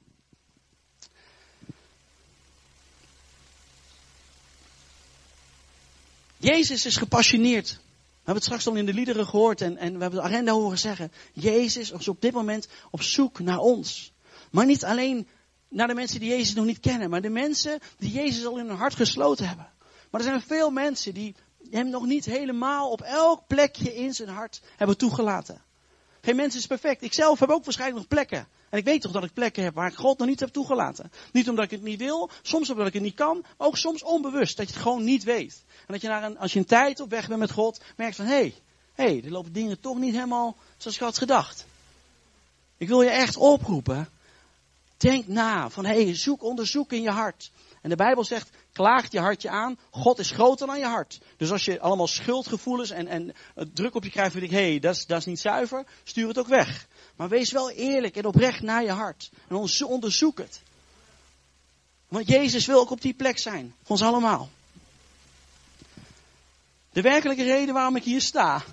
Jezus 6.43 6.87
is 6.87 6.97
gepassioneerd. 6.97 7.71
We 7.71 7.79
hebben 8.15 8.35
het 8.35 8.45
straks 8.45 8.67
al 8.67 8.75
in 8.75 8.87
de 8.87 8.95
liederen 8.95 9.27
gehoord 9.27 9.61
en, 9.61 9.77
en 9.77 9.95
we 9.95 10.01
hebben 10.01 10.21
de 10.21 10.27
agenda 10.27 10.53
horen 10.53 10.79
zeggen. 10.79 11.13
Jezus 11.33 11.91
is 11.91 12.09
op 12.09 12.21
dit 12.21 12.33
moment 12.33 12.69
op 12.91 13.03
zoek 13.03 13.39
naar 13.39 13.59
ons. 13.59 14.13
Maar 14.51 14.67
niet 14.67 14.85
alleen 14.85 15.29
naar 15.69 15.87
de 15.87 15.95
mensen 15.95 16.21
die 16.21 16.29
Jezus 16.29 16.55
nog 16.55 16.65
niet 16.65 16.81
kennen, 16.81 17.11
maar 17.11 17.21
de 17.21 17.29
mensen 17.29 17.79
die 17.99 18.13
Jezus 18.13 18.47
al 18.47 18.59
in 18.59 18.67
hun 18.67 18.77
hart 18.77 18.95
gesloten 18.95 19.49
hebben. 19.49 19.71
Maar 20.11 20.21
er 20.21 20.27
zijn 20.27 20.43
veel 20.43 20.71
mensen 20.71 21.15
die 21.15 21.35
hem 21.71 21.89
nog 21.89 22.07
niet 22.07 22.25
helemaal 22.25 22.91
op 22.91 23.01
elk 23.01 23.47
plekje 23.47 23.95
in 23.95 24.15
zijn 24.15 24.29
hart 24.29 24.61
hebben 24.77 24.97
toegelaten. 24.97 25.63
Geen 26.21 26.37
mens 26.37 26.57
is 26.57 26.67
perfect. 26.67 27.03
Ik 27.03 27.13
zelf 27.13 27.39
heb 27.39 27.51
ook 27.51 27.65
waarschijnlijk 27.65 27.99
nog 27.99 28.09
plekken. 28.09 28.49
En 28.73 28.79
ik 28.79 28.85
weet 28.85 29.01
toch 29.01 29.13
dat 29.13 29.25
ik 29.25 29.33
plekken 29.33 29.65
heb 29.65 29.75
waar 29.75 29.89
ik 29.89 29.95
God 29.95 30.19
nog 30.19 30.29
niet 30.29 30.41
heb 30.41 30.49
toegelaten. 30.49 31.13
Niet 31.33 31.49
omdat 31.49 31.65
ik 31.65 31.71
het 31.71 31.83
niet 31.83 31.99
wil, 31.99 32.31
soms 32.43 32.71
omdat 32.71 32.87
ik 32.87 32.93
het 32.93 33.03
niet 33.03 33.15
kan, 33.15 33.45
maar 33.59 33.67
ook 33.67 33.77
soms 33.77 34.03
onbewust. 34.03 34.57
Dat 34.57 34.69
je 34.69 34.73
het 34.75 34.83
gewoon 34.83 35.05
niet 35.05 35.25
weet. 35.25 35.65
En 35.87 35.93
dat 35.93 36.01
je 36.01 36.09
na 36.09 36.25
een, 36.25 36.39
als 36.39 36.53
je 36.53 36.59
een 36.59 36.65
tijd 36.65 37.01
op 37.01 37.11
weg 37.11 37.29
bent 37.29 37.41
met 37.41 37.51
God, 37.51 37.81
merkt 37.97 38.17
van 38.17 38.25
hé, 38.25 38.33
hey, 38.33 38.55
hé, 38.93 39.05
hey, 39.05 39.23
er 39.25 39.31
lopen 39.31 39.53
dingen 39.53 39.81
toch 39.81 39.99
niet 39.99 40.15
helemaal 40.15 40.57
zoals 40.77 40.97
ik 40.97 41.03
had 41.03 41.19
gedacht. 41.19 41.67
Ik 42.77 42.89
wil 42.89 43.03
je 43.03 43.11
echt 43.11 43.37
oproepen. 43.37 44.09
Denk 44.97 45.27
na 45.27 45.71
van 45.71 45.85
hé, 45.85 46.05
hey, 46.05 46.15
zoek, 46.15 46.43
onderzoek 46.43 46.93
in 46.93 47.03
je 47.03 47.11
hart. 47.11 47.51
En 47.83 47.91
de 47.91 47.97
Bijbel 47.97 48.25
zegt, 48.25 48.51
klaagt 48.73 49.13
je 49.13 49.21
hartje 49.21 49.49
aan, 49.49 49.79
God 49.91 50.19
is 50.19 50.31
groter 50.31 50.67
dan 50.67 50.79
je 50.79 50.85
hart. 50.85 51.21
Dus 51.37 51.51
als 51.51 51.65
je 51.65 51.81
allemaal 51.81 52.07
schuldgevoelens 52.07 52.91
en, 52.91 53.07
en 53.07 53.35
druk 53.73 53.95
op 53.95 54.05
je 54.05 54.11
krijgt, 54.11 54.33
vind 54.33 54.45
ik, 54.45 54.51
hé, 54.51 54.71
hey, 54.71 54.79
dat 54.79 55.19
is 55.19 55.25
niet 55.25 55.41
zuiver, 55.41 55.85
stuur 56.05 56.29
het 56.29 56.39
ook 56.39 56.47
weg. 56.47 56.89
Maar 57.17 57.29
wees 57.29 57.51
wel 57.53 57.71
eerlijk 57.71 58.17
en 58.17 58.25
oprecht 58.25 58.63
naar 58.63 58.83
je 58.83 58.91
hart. 58.91 59.31
En 59.49 59.69
onderzoek 59.87 60.39
het. 60.39 60.61
Want 62.09 62.29
Jezus 62.29 62.67
wil 62.67 62.79
ook 62.79 62.91
op 62.91 63.01
die 63.01 63.15
plek 63.15 63.39
zijn. 63.39 63.75
Voor 63.79 63.91
ons 63.91 64.03
allemaal. 64.03 64.51
De 66.93 67.01
werkelijke 67.01 67.43
reden 67.43 67.75
waarom 67.75 67.97
ik 67.97 68.05
hier 68.05 68.21
sta. 68.21 68.65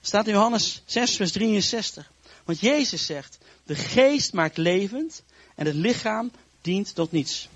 Staat 0.00 0.26
in 0.26 0.32
Johannes 0.32 0.82
6, 0.86 1.16
vers 1.16 1.32
63. 1.32 2.10
Want 2.44 2.60
Jezus 2.60 3.06
zegt, 3.06 3.38
de 3.64 3.74
geest 3.74 4.32
maakt 4.32 4.56
levend 4.56 5.22
en 5.54 5.66
het 5.66 5.74
lichaam 5.74 6.30
dient 6.60 6.94
tot 6.94 7.12
niets. 7.12 7.48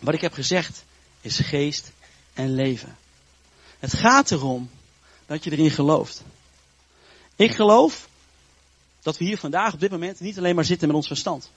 Wat 0.00 0.14
ik 0.14 0.20
heb 0.20 0.32
gezegd 0.32 0.84
is 1.20 1.38
geest 1.38 1.92
en 2.34 2.54
leven. 2.54 2.96
Het 3.78 3.92
gaat 3.94 4.30
erom 4.30 4.70
dat 5.26 5.44
je 5.44 5.50
erin 5.50 5.70
gelooft. 5.70 6.22
Ik 7.36 7.54
geloof 7.54 8.08
dat 9.02 9.18
we 9.18 9.24
hier 9.24 9.38
vandaag 9.38 9.72
op 9.74 9.80
dit 9.80 9.90
moment 9.90 10.20
niet 10.20 10.38
alleen 10.38 10.54
maar 10.54 10.64
zitten 10.64 10.88
met 10.88 10.96
ons 10.96 11.06
verstand. 11.06 11.50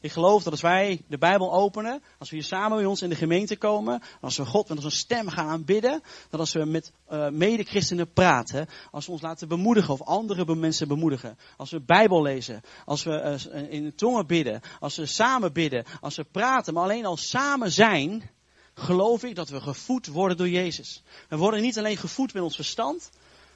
Ik 0.00 0.12
geloof 0.12 0.42
dat 0.42 0.52
als 0.52 0.60
wij 0.60 1.02
de 1.06 1.18
Bijbel 1.18 1.52
openen, 1.52 2.02
als 2.18 2.30
we 2.30 2.36
hier 2.36 2.44
samen 2.44 2.76
bij 2.76 2.86
ons 2.86 3.02
in 3.02 3.08
de 3.08 3.14
gemeente 3.14 3.56
komen, 3.56 4.02
als 4.20 4.36
we 4.36 4.44
God 4.44 4.68
met 4.68 4.76
onze 4.76 4.96
stem 4.96 5.28
gaan 5.28 5.48
aanbidden, 5.48 6.02
dat 6.30 6.40
als 6.40 6.52
we 6.52 6.64
met 6.64 6.92
uh, 7.10 7.28
mede-christenen 7.28 8.12
praten, 8.12 8.68
als 8.90 9.06
we 9.06 9.12
ons 9.12 9.22
laten 9.22 9.48
bemoedigen 9.48 9.94
of 9.94 10.02
andere 10.02 10.54
mensen 10.54 10.88
bemoedigen, 10.88 11.38
als 11.56 11.70
we 11.70 11.80
Bijbel 11.80 12.22
lezen, 12.22 12.60
als 12.84 13.02
we 13.02 13.38
uh, 13.52 13.72
in 13.72 13.94
tongen 13.94 14.26
bidden, 14.26 14.60
als 14.80 14.96
we 14.96 15.06
samen 15.06 15.52
bidden, 15.52 15.84
als 16.00 16.16
we 16.16 16.24
praten, 16.24 16.74
maar 16.74 16.82
alleen 16.82 17.06
al 17.06 17.16
samen 17.16 17.72
zijn, 17.72 18.30
geloof 18.74 19.24
ik 19.24 19.34
dat 19.34 19.48
we 19.48 19.60
gevoed 19.60 20.06
worden 20.06 20.36
door 20.36 20.48
Jezus. 20.48 21.02
We 21.28 21.36
worden 21.36 21.60
niet 21.62 21.78
alleen 21.78 21.96
gevoed 21.96 22.32
met 22.34 22.42
ons 22.42 22.54
verstand, 22.54 23.10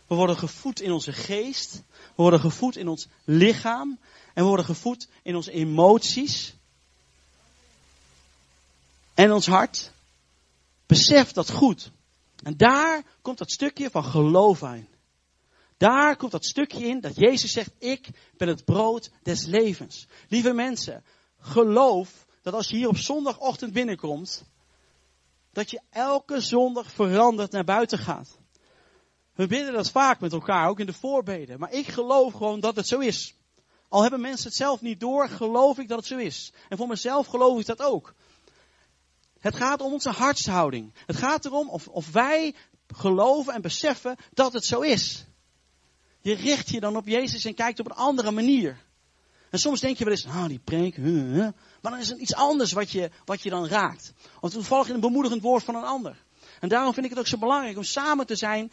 we 0.07 0.15
worden 0.15 0.37
gevoed 0.37 0.81
in 0.81 0.93
onze 0.93 1.13
geest. 1.13 1.83
We 1.91 2.23
worden 2.23 2.41
gevoed 2.41 2.77
in 2.77 2.89
ons 2.89 3.07
lichaam. 3.25 3.99
En 4.35 4.43
we 4.43 4.49
worden 4.49 4.67
gevoed 4.67 5.09
in 5.23 5.37
onze 5.37 5.53
emoties. 5.53 6.55
En 9.15 9.33
ons 9.33 9.47
hart. 9.47 9.93
Besef 10.87 11.33
dat 11.33 11.51
goed. 11.51 11.91
En 12.43 12.57
daar 12.57 13.03
komt 13.23 13.39
dat 13.39 13.51
stukje 13.51 13.91
van 13.91 14.05
geloof 14.05 14.63
aan. 14.63 14.89
Daar 15.77 16.17
komt 16.17 16.33
dat 16.33 16.45
stukje 16.45 16.85
in 16.85 17.01
dat 17.01 17.17
Jezus 17.17 17.53
zegt, 17.53 17.71
ik 17.79 18.09
ben 18.37 18.49
het 18.49 18.65
brood 18.65 19.11
des 19.23 19.45
levens. 19.45 20.07
Lieve 20.29 20.53
mensen, 20.53 21.05
geloof 21.41 22.27
dat 22.43 22.55
als 22.55 22.69
je 22.69 22.77
hier 22.77 22.89
op 22.89 22.97
zondagochtend 22.97 23.73
binnenkomt, 23.73 24.45
dat 25.53 25.71
je 25.71 25.81
elke 25.91 26.41
zondag 26.41 26.93
veranderd 26.93 27.53
naar 27.53 27.65
buiten 27.65 27.99
gaat. 27.99 28.39
We 29.37 29.47
bidden 29.47 29.73
dat 29.73 29.91
vaak 29.91 30.21
met 30.21 30.33
elkaar, 30.33 30.69
ook 30.69 30.81
in 30.81 30.87
de 30.87 30.93
voorbeden. 30.93 31.59
Maar 31.59 31.73
ik 31.73 31.89
geloof 31.89 32.33
gewoon 32.33 32.61
dat 32.61 32.77
het 32.77 32.89
zo 32.89 32.99
is. 32.99 33.35
Al 33.89 34.03
hebben 34.03 34.21
mensen 34.21 34.47
het 34.47 34.57
zelf 34.57 34.81
niet 34.81 35.01
door, 35.01 35.29
geloof 35.29 35.79
ik 35.79 35.89
dat 35.89 35.99
het 35.99 36.07
zo 36.07 36.17
is. 36.17 36.53
En 36.69 36.77
voor 36.77 36.89
mezelf 36.89 37.27
geloof 37.27 37.61
ik 37.61 37.67
dat 37.67 37.83
ook. 37.83 38.15
Het 39.39 39.57
gaat 39.57 39.81
om 39.81 39.93
onze 39.93 40.11
hartshouding. 40.11 40.93
Het 41.07 41.17
gaat 41.17 41.45
erom 41.45 41.69
of, 41.69 41.89
of 41.89 42.13
wij 42.13 42.55
geloven 42.87 43.55
en 43.55 43.63
beseffen 43.63 44.17
dat 44.33 44.53
het 44.53 44.65
zo 44.65 44.81
is. 44.81 45.27
Je 46.21 46.35
richt 46.35 46.69
je 46.69 46.81
dan 46.81 46.97
op 46.97 47.07
Jezus 47.07 47.45
en 47.45 47.55
kijkt 47.55 47.81
op 47.81 47.87
een 47.87 47.97
andere 47.97 48.31
manier. 48.31 48.85
En 49.51 49.59
soms 49.59 49.81
denk 49.81 49.99
je 49.99 50.05
wel 50.05 50.13
eens, 50.13 50.27
ah, 50.27 50.47
die 50.47 50.59
preek, 50.59 50.97
huh, 50.97 51.49
maar 51.83 51.93
dan 51.93 51.99
is 51.99 52.09
het 52.09 52.19
iets 52.19 52.35
anders 52.35 52.73
wat 52.73 52.91
je, 52.91 53.11
wat 53.25 53.43
je 53.43 53.51
dan 53.51 53.67
raakt. 53.67 54.13
Of 54.41 54.51
toevallig 54.51 54.89
een 54.89 55.01
bemoedigend 55.01 55.43
woord 55.43 55.65
van 55.65 55.75
een 55.75 55.85
ander. 55.85 56.25
En 56.61 56.69
daarom 56.69 56.93
vind 56.93 57.05
ik 57.05 57.11
het 57.11 57.21
ook 57.21 57.27
zo 57.27 57.39
belangrijk 57.39 57.77
om 57.77 57.83
samen 57.83 58.27
te 58.27 58.37
zijn 58.37 58.73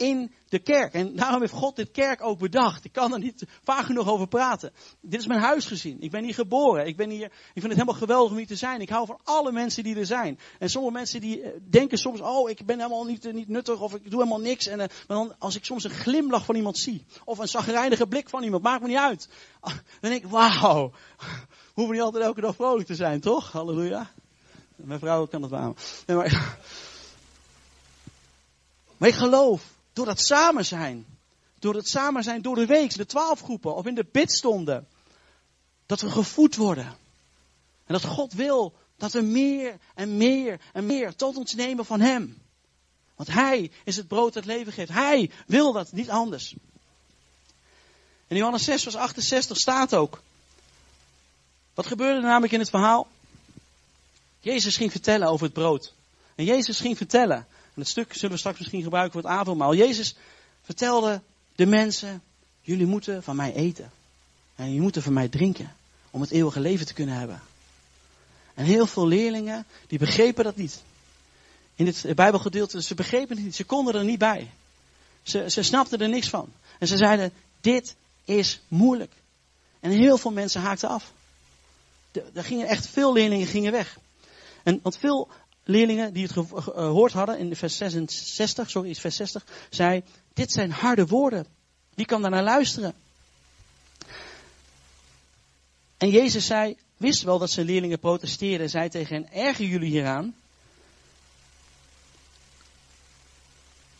in 0.00 0.32
de 0.48 0.58
kerk. 0.58 0.94
En 0.94 1.16
daarom 1.16 1.40
heeft 1.40 1.52
God 1.52 1.76
dit 1.76 1.90
kerk 1.90 2.22
ook 2.22 2.38
bedacht. 2.38 2.84
Ik 2.84 2.92
kan 2.92 3.12
er 3.12 3.18
niet 3.18 3.44
vaak 3.62 3.84
genoeg 3.84 4.08
over 4.08 4.26
praten. 4.28 4.72
Dit 5.00 5.20
is 5.20 5.26
mijn 5.26 5.40
huisgezin. 5.40 5.96
Ik 6.00 6.10
ben 6.10 6.24
hier 6.24 6.34
geboren. 6.34 6.86
Ik 6.86 6.96
ben 6.96 7.10
hier, 7.10 7.24
ik 7.24 7.32
vind 7.52 7.62
het 7.62 7.72
helemaal 7.72 7.94
geweldig 7.94 8.30
om 8.30 8.36
hier 8.36 8.46
te 8.46 8.56
zijn. 8.56 8.80
Ik 8.80 8.88
hou 8.88 9.06
van 9.06 9.20
alle 9.24 9.52
mensen 9.52 9.82
die 9.82 9.96
er 9.96 10.06
zijn. 10.06 10.38
En 10.58 10.70
sommige 10.70 10.94
mensen 10.94 11.20
die 11.20 11.42
eh, 11.42 11.50
denken 11.70 11.98
soms, 11.98 12.20
oh, 12.20 12.50
ik 12.50 12.66
ben 12.66 12.76
helemaal 12.76 13.04
niet, 13.04 13.24
eh, 13.24 13.32
niet 13.32 13.48
nuttig 13.48 13.80
of 13.80 13.94
ik 13.94 14.10
doe 14.10 14.18
helemaal 14.18 14.40
niks. 14.40 14.66
En 14.66 14.80
uh, 14.80 14.86
maar 15.08 15.16
dan, 15.16 15.34
als 15.38 15.56
ik 15.56 15.64
soms 15.64 15.84
een 15.84 15.90
glimlach 15.90 16.44
van 16.44 16.54
iemand 16.54 16.78
zie, 16.78 17.04
of 17.24 17.38
een 17.38 17.48
zagrijnige 17.48 18.06
blik 18.06 18.28
van 18.28 18.42
iemand, 18.42 18.62
maakt 18.62 18.82
me 18.82 18.88
niet 18.88 18.96
uit. 18.96 19.28
Ah, 19.60 19.74
dan 20.00 20.10
denk 20.10 20.24
ik, 20.24 20.30
wauw, 20.30 20.92
hoeven 21.74 21.94
niet 21.94 22.04
altijd 22.04 22.24
elke 22.24 22.40
dag 22.40 22.54
vrolijk 22.54 22.86
te 22.86 22.94
zijn, 22.94 23.20
toch? 23.20 23.52
Halleluja. 23.52 24.10
Mijn 24.76 24.98
vrouw 24.98 25.26
kan 25.26 25.42
het 25.42 25.50
wel. 25.50 25.76
Maar 29.00 29.08
ik 29.08 29.14
geloof 29.14 29.62
door 29.92 30.06
dat 30.06 30.20
samen 30.20 30.64
zijn. 30.64 31.06
Door 31.58 31.74
het 31.74 31.88
samen 31.88 32.22
zijn 32.22 32.42
door 32.42 32.54
de 32.54 32.66
week, 32.66 32.96
de 32.96 33.06
twaalf 33.06 33.40
groepen 33.40 33.74
of 33.74 33.86
in 33.86 33.94
de 33.94 34.06
bidstonden. 34.12 34.88
Dat 35.86 36.00
we 36.00 36.10
gevoed 36.10 36.56
worden. 36.56 36.96
En 37.86 37.92
dat 37.92 38.04
God 38.04 38.32
wil 38.32 38.74
dat 38.96 39.12
we 39.12 39.20
meer 39.20 39.78
en 39.94 40.16
meer 40.16 40.60
en 40.72 40.86
meer 40.86 41.16
tot 41.16 41.36
ons 41.36 41.54
nemen 41.54 41.84
van 41.84 42.00
Hem. 42.00 42.42
Want 43.14 43.28
Hij 43.28 43.70
is 43.84 43.96
het 43.96 44.08
brood 44.08 44.32
dat 44.32 44.44
leven 44.44 44.72
geeft. 44.72 44.90
Hij 44.90 45.30
wil 45.46 45.72
dat, 45.72 45.92
niet 45.92 46.10
anders. 46.10 46.54
In 48.26 48.36
Johannes 48.36 48.64
6 48.64 48.82
vers 48.82 48.94
68 48.94 49.56
staat 49.56 49.94
ook. 49.94 50.22
Wat 51.74 51.86
gebeurde 51.86 52.16
er 52.16 52.26
namelijk 52.26 52.52
in 52.52 52.58
het 52.58 52.70
verhaal? 52.70 53.08
Jezus 54.40 54.76
ging 54.76 54.90
vertellen 54.90 55.28
over 55.28 55.44
het 55.44 55.54
brood. 55.54 55.92
En 56.34 56.44
Jezus 56.44 56.80
ging 56.80 56.96
vertellen, 56.96 57.46
en 57.80 57.86
het 57.86 57.94
stuk 57.94 58.14
zullen 58.14 58.30
we 58.30 58.36
straks 58.36 58.58
misschien 58.58 58.82
gebruiken 58.82 59.12
voor 59.12 59.30
het 59.30 59.38
avondmaal. 59.38 59.74
Jezus 59.74 60.14
vertelde 60.62 61.22
de 61.54 61.66
mensen, 61.66 62.22
jullie 62.60 62.86
moeten 62.86 63.22
van 63.22 63.36
mij 63.36 63.54
eten. 63.54 63.90
En 64.54 64.64
jullie 64.64 64.80
moeten 64.80 65.02
van 65.02 65.12
mij 65.12 65.28
drinken. 65.28 65.76
Om 66.10 66.20
het 66.20 66.30
eeuwige 66.30 66.60
leven 66.60 66.86
te 66.86 66.94
kunnen 66.94 67.14
hebben. 67.14 67.42
En 68.54 68.64
heel 68.64 68.86
veel 68.86 69.06
leerlingen, 69.06 69.66
die 69.86 69.98
begrepen 69.98 70.44
dat 70.44 70.56
niet. 70.56 70.82
In 71.74 71.86
het 71.86 72.14
Bijbelgedeelte, 72.14 72.82
ze 72.82 72.94
begrepen 72.94 73.36
het 73.36 73.44
niet. 73.44 73.56
Ze 73.56 73.64
konden 73.64 73.94
er 73.94 74.04
niet 74.04 74.18
bij. 74.18 74.50
Ze, 75.22 75.50
ze 75.50 75.62
snapten 75.62 75.98
er 75.98 76.08
niks 76.08 76.28
van. 76.28 76.52
En 76.78 76.86
ze 76.86 76.96
zeiden, 76.96 77.32
dit 77.60 77.96
is 78.24 78.60
moeilijk. 78.68 79.12
En 79.80 79.90
heel 79.90 80.18
veel 80.18 80.32
mensen 80.32 80.60
haakten 80.60 80.88
af. 80.88 81.12
Er 82.32 82.44
gingen 82.44 82.66
echt 82.66 82.86
veel 82.86 83.12
leerlingen 83.12 83.46
gingen 83.46 83.72
weg. 83.72 83.98
En 84.62 84.80
want 84.82 84.96
veel 84.98 85.28
leerlingen 85.70 86.12
die 86.12 86.22
het 86.22 86.32
gehoord 86.32 87.12
hadden 87.12 87.38
in 87.38 87.56
vers 87.56 87.76
66, 87.76 88.70
sorry, 88.70 88.94
vers 88.94 89.16
60, 89.16 89.46
zei, 89.70 90.02
dit 90.34 90.52
zijn 90.52 90.70
harde 90.70 91.06
woorden. 91.06 91.46
Wie 91.94 92.06
kan 92.06 92.22
daar 92.22 92.30
naar 92.30 92.42
luisteren? 92.42 92.94
En 95.96 96.10
Jezus 96.10 96.46
zei, 96.46 96.76
wist 96.96 97.22
wel 97.22 97.38
dat 97.38 97.50
zijn 97.50 97.66
leerlingen 97.66 97.98
protesteerden, 97.98 98.70
zei 98.70 98.88
tegen 98.88 99.14
hen, 99.14 99.32
erger 99.32 99.66
jullie 99.66 99.90
hieraan? 99.90 100.34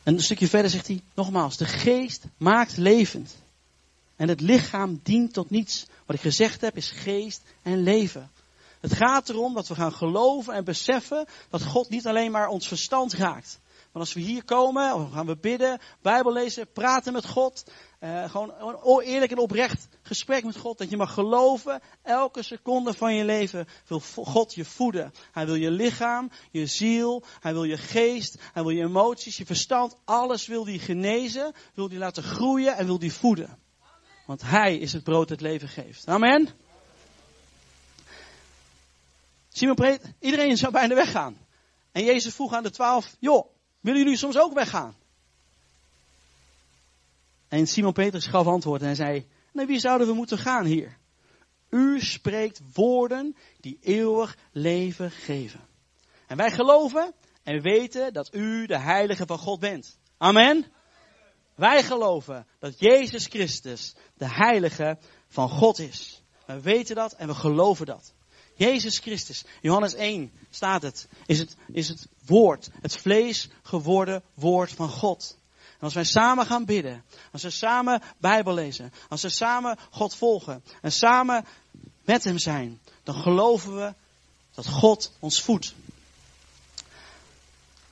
En 0.03 0.15
een 0.15 0.23
stukje 0.23 0.49
verder 0.49 0.71
zegt 0.71 0.87
hij, 0.87 1.01
nogmaals, 1.15 1.57
de 1.57 1.65
geest 1.65 2.25
maakt 2.37 2.77
levend. 2.77 3.37
En 4.17 4.29
het 4.29 4.41
lichaam 4.41 5.01
dient 5.03 5.33
tot 5.33 5.51
niets. 5.51 5.87
Wat 6.07 6.17
ik 6.17 6.23
gezegd 6.23 6.61
heb 6.61 6.77
is 6.77 6.91
geest 6.91 7.43
en 7.63 7.83
leven. 7.83 8.31
Het 8.81 8.93
gaat 8.93 9.29
erom 9.29 9.55
dat 9.55 9.69
we 9.69 9.75
gaan 9.75 9.93
geloven 9.93 10.55
en 10.55 10.65
beseffen 10.65 11.27
dat 11.51 11.65
God 11.65 11.89
niet 11.89 12.07
alleen 12.07 12.31
maar 12.31 12.49
ons 12.49 12.69
verstand 12.69 13.13
raakt. 13.13 13.61
Want 13.93 14.05
als 14.05 14.15
we 14.15 14.21
hier 14.21 14.45
komen, 14.45 15.11
gaan 15.13 15.27
we 15.27 15.37
bidden, 15.37 15.79
Bijbel 16.03 16.33
lezen, 16.33 16.73
praten 16.73 17.13
met 17.13 17.27
God. 17.27 17.65
Uh, 18.01 18.31
gewoon 18.31 18.53
een 18.61 19.01
eerlijk 19.01 19.33
en 19.33 19.39
oprecht 19.39 19.89
gesprek 20.03 20.45
met 20.45 20.57
God. 20.57 20.79
Dat 20.79 20.91
je 20.91 20.97
mag 20.97 21.15
geloven, 21.15 21.81
elke 22.03 22.43
seconde 22.43 22.95
van 22.95 23.15
je 23.15 23.25
leven 23.25 23.69
wil 23.87 24.01
God 24.25 24.55
je 24.55 24.65
voeden. 24.65 25.13
Hij 25.33 25.47
wil 25.47 25.55
je 25.55 25.71
lichaam, 25.71 26.31
je 26.51 26.67
ziel, 26.67 27.25
hij 27.41 27.53
wil 27.53 27.65
je 27.65 27.77
geest, 27.77 28.37
hij 28.53 28.63
wil 28.63 28.73
je 28.73 28.85
emoties, 28.85 29.37
je 29.37 29.47
verstand. 29.47 29.97
Alles 30.05 30.47
wil 30.47 30.67
hij 30.67 30.79
genezen, 30.79 31.53
wil 31.75 31.89
hij 31.89 31.99
laten 31.99 32.23
groeien 32.23 32.77
en 32.77 32.87
wil 32.87 32.99
hij 32.99 33.11
voeden. 33.11 33.59
Want 34.27 34.43
hij 34.43 34.79
is 34.79 34.93
het 34.93 35.03
brood 35.03 35.29
dat 35.29 35.41
leven 35.41 35.69
geeft. 35.69 36.07
Amen. 36.07 36.49
Simon 39.53 39.75
Peter, 39.75 40.15
iedereen 40.19 40.57
zou 40.57 40.73
bijna 40.73 40.95
weggaan. 40.95 41.39
En 41.93 42.05
Jezus 42.05 42.35
vroeg 42.35 42.53
aan 42.53 42.63
de 42.63 42.71
twaalf, 42.71 43.17
joh, 43.19 43.47
willen 43.81 44.01
jullie 44.01 44.17
soms 44.17 44.39
ook 44.39 44.53
weggaan? 44.53 44.97
En 47.49 47.67
Simon 47.67 47.93
Petrus 47.93 48.27
gaf 48.27 48.47
antwoord 48.47 48.81
en 48.81 48.87
hij 48.87 48.97
zei, 48.97 49.27
nee, 49.53 49.67
wie 49.67 49.79
zouden 49.79 50.07
we 50.07 50.13
moeten 50.13 50.39
gaan 50.39 50.65
hier? 50.65 50.99
U 51.71 52.01
spreekt 52.01 52.61
woorden 52.75 53.37
die 53.61 53.79
eeuwig 53.81 54.37
leven 54.53 55.11
geven. 55.11 55.61
En 56.27 56.37
wij 56.37 56.51
geloven 56.51 57.15
en 57.43 57.63
weten 57.63 58.13
dat 58.13 58.35
u 58.35 58.67
de 58.67 58.79
heilige 58.79 59.27
van 59.27 59.39
God 59.39 59.61
bent. 59.61 59.99
Amen. 60.17 60.67
Wij 61.55 61.83
geloven 61.83 62.47
dat 62.59 62.79
Jezus 62.79 63.27
Christus 63.27 63.95
de 64.15 64.29
heilige 64.29 64.99
van 65.29 65.49
God 65.49 65.79
is. 65.79 66.23
We 66.47 66.61
weten 66.61 66.95
dat 66.95 67.13
en 67.13 67.27
we 67.27 67.35
geloven 67.35 67.87
dat. 67.87 68.15
Jezus 68.61 68.99
Christus, 68.99 69.45
Johannes 69.61 69.95
1 69.95 70.33
staat 70.51 70.83
het, 70.83 71.09
is 71.27 71.39
het, 71.39 71.57
is 71.73 71.89
het 71.89 72.07
woord, 72.27 72.71
het 72.81 72.97
vlees 72.97 73.49
geworden 73.63 74.23
woord 74.35 74.73
van 74.73 74.89
God. 74.89 75.37
En 75.57 75.81
als 75.81 75.95
wij 75.95 76.05
samen 76.05 76.47
gaan 76.47 76.65
bidden, 76.65 77.05
als 77.33 77.43
we 77.43 77.51
samen 77.51 78.03
Bijbel 78.19 78.55
lezen, 78.55 78.93
als 79.09 79.23
we 79.23 79.29
samen 79.29 79.79
God 79.91 80.15
volgen 80.15 80.65
en 80.81 80.93
samen 80.93 81.45
met 82.05 82.25
Hem 82.25 82.39
zijn, 82.39 82.81
dan 83.03 83.15
geloven 83.15 83.77
we 83.77 83.95
dat 84.55 84.67
God 84.67 85.13
ons 85.19 85.43
voedt. 85.43 85.75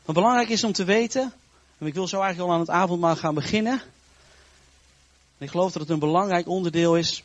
Wat 0.04 0.14
belangrijk 0.14 0.48
is 0.48 0.64
om 0.64 0.72
te 0.72 0.84
weten, 0.84 1.32
en 1.78 1.86
ik 1.86 1.94
wil 1.94 2.08
zo 2.08 2.20
eigenlijk 2.20 2.48
al 2.50 2.54
aan 2.54 2.60
het 2.60 2.70
avondmaal 2.70 3.16
gaan 3.16 3.34
beginnen. 3.34 3.80
En 5.38 5.44
ik 5.44 5.50
geloof 5.50 5.72
dat 5.72 5.82
het 5.82 5.90
een 5.90 5.98
belangrijk 5.98 6.48
onderdeel 6.48 6.96
is, 6.96 7.22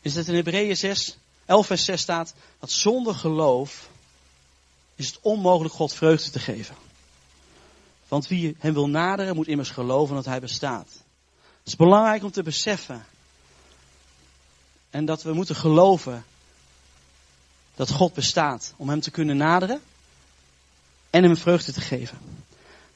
is 0.00 0.14
dat 0.14 0.26
in 0.26 0.34
Hebreeën 0.34 0.76
6 0.76 1.18
11 1.46 1.66
vers 1.66 1.84
6 1.84 2.00
staat 2.00 2.34
dat 2.58 2.70
zonder 2.70 3.14
geloof 3.14 3.88
is 4.94 5.06
het 5.06 5.18
onmogelijk 5.20 5.74
God 5.74 5.94
vreugde 5.94 6.30
te 6.30 6.38
geven. 6.38 6.76
Want 8.08 8.26
wie 8.26 8.56
hem 8.58 8.74
wil 8.74 8.88
naderen 8.88 9.34
moet 9.34 9.46
immers 9.46 9.70
geloven 9.70 10.14
dat 10.14 10.24
hij 10.24 10.40
bestaat. 10.40 10.88
Het 11.58 11.66
is 11.72 11.76
belangrijk 11.76 12.22
om 12.22 12.30
te 12.30 12.42
beseffen 12.42 13.06
en 14.90 15.04
dat 15.04 15.22
we 15.22 15.32
moeten 15.32 15.56
geloven 15.56 16.24
dat 17.74 17.90
God 17.90 18.14
bestaat 18.14 18.74
om 18.76 18.88
hem 18.88 19.00
te 19.00 19.10
kunnen 19.10 19.36
naderen 19.36 19.80
en 21.10 21.22
hem 21.22 21.36
vreugde 21.36 21.72
te 21.72 21.80
geven. 21.80 22.18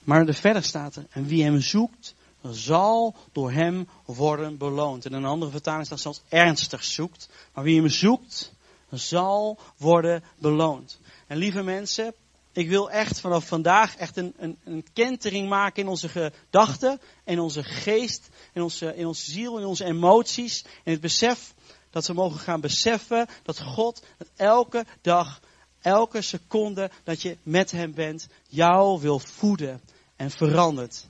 Maar 0.00 0.26
er 0.26 0.34
verder 0.34 0.62
staat 0.62 0.96
er, 0.96 1.06
en 1.10 1.26
wie 1.26 1.42
hem 1.42 1.60
zoekt, 1.60 2.14
zal 2.42 3.14
door 3.32 3.50
hem 3.50 3.88
worden 4.04 4.56
beloond. 4.56 5.04
In 5.04 5.12
een 5.12 5.24
andere 5.24 5.50
vertaling 5.50 5.86
staat 5.86 6.00
zelfs 6.00 6.22
ernstig 6.28 6.84
zoekt. 6.84 7.28
Maar 7.54 7.64
wie 7.64 7.80
hem 7.80 7.88
zoekt, 7.88 8.52
zal 8.90 9.58
worden 9.76 10.24
beloond. 10.38 10.98
En 11.26 11.36
lieve 11.36 11.62
mensen, 11.62 12.14
ik 12.52 12.68
wil 12.68 12.90
echt 12.90 13.20
vanaf 13.20 13.46
vandaag 13.46 13.96
echt 13.96 14.16
een, 14.16 14.34
een, 14.36 14.58
een 14.64 14.84
kentering 14.92 15.48
maken 15.48 15.82
in 15.82 15.88
onze 15.88 16.08
gedachten, 16.08 17.00
in 17.24 17.40
onze 17.40 17.62
geest, 17.62 18.28
in 18.52 18.62
onze, 18.62 18.96
in 18.96 19.06
onze 19.06 19.30
ziel, 19.30 19.58
in 19.58 19.64
onze 19.64 19.84
emoties. 19.84 20.64
In 20.84 20.92
het 20.92 21.00
besef 21.00 21.54
dat 21.90 22.06
we 22.06 22.12
mogen 22.12 22.40
gaan 22.40 22.60
beseffen 22.60 23.26
dat 23.42 23.60
God 23.60 24.02
dat 24.18 24.28
elke 24.36 24.84
dag, 25.00 25.40
elke 25.80 26.22
seconde 26.22 26.90
dat 27.04 27.22
je 27.22 27.36
met 27.42 27.70
hem 27.70 27.94
bent, 27.94 28.28
jou 28.48 29.00
wil 29.00 29.18
voeden 29.18 29.80
en 30.16 30.30
verandert 30.30 31.06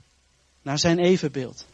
naar 0.61 0.79
zijn 0.79 0.99
evenbeeld. 0.99 1.65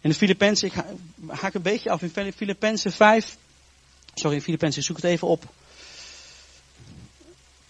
In 0.00 0.10
de 0.10 0.14
Filippenzen, 0.14 0.68
ik 0.68 0.84
haak 1.26 1.54
een 1.54 1.62
beetje 1.62 1.90
af 1.90 2.02
in 2.02 2.32
Filippenzen 2.32 2.92
5. 2.92 3.36
Sorry, 4.14 4.36
in 4.36 4.42
Filippenzen, 4.42 4.82
zoek 4.82 4.96
het 4.96 5.04
even 5.04 5.28
op. 5.28 5.44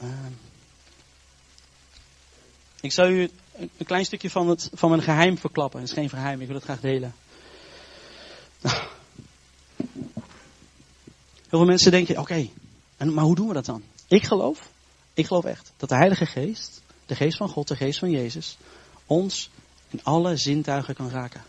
Uh, 0.03 0.09
ik 2.81 2.93
zal 2.93 3.09
u 3.09 3.31
een 3.57 3.87
klein 3.87 4.05
stukje 4.05 4.31
van, 4.31 4.49
het, 4.49 4.71
van 4.75 4.91
mijn 4.91 5.03
geheim 5.03 5.39
verklappen. 5.39 5.81
Het 5.81 5.89
is 5.89 5.95
geen 5.95 6.09
geheim, 6.09 6.41
ik 6.41 6.47
wil 6.47 6.57
het 6.57 6.65
graag 6.65 6.81
delen. 6.81 7.15
Heel 11.49 11.61
veel 11.61 11.65
mensen 11.65 11.91
denken, 11.91 12.19
oké, 12.19 12.49
maar 12.97 13.25
hoe 13.25 13.35
doen 13.35 13.49
we 13.49 13.55
dat 13.55 13.65
dan? 13.65 13.83
Ik 14.09 14.25
geloof, 14.25 14.69
ik 15.15 15.27
geloof 15.27 15.45
echt, 15.45 15.73
dat 15.77 15.89
de 15.89 15.95
Heilige 15.95 16.27
Geest, 16.27 16.83
de 17.07 17.15
Geest 17.15 17.37
van 17.37 17.49
God, 17.49 17.69
de 17.69 17.77
Geest 17.77 17.99
van 17.99 18.11
Jezus, 18.11 18.57
ons 19.07 19.51
in 19.93 20.05
alle 20.05 20.37
zintuigen 20.37 20.95
kan 20.95 21.11
raken. 21.11 21.45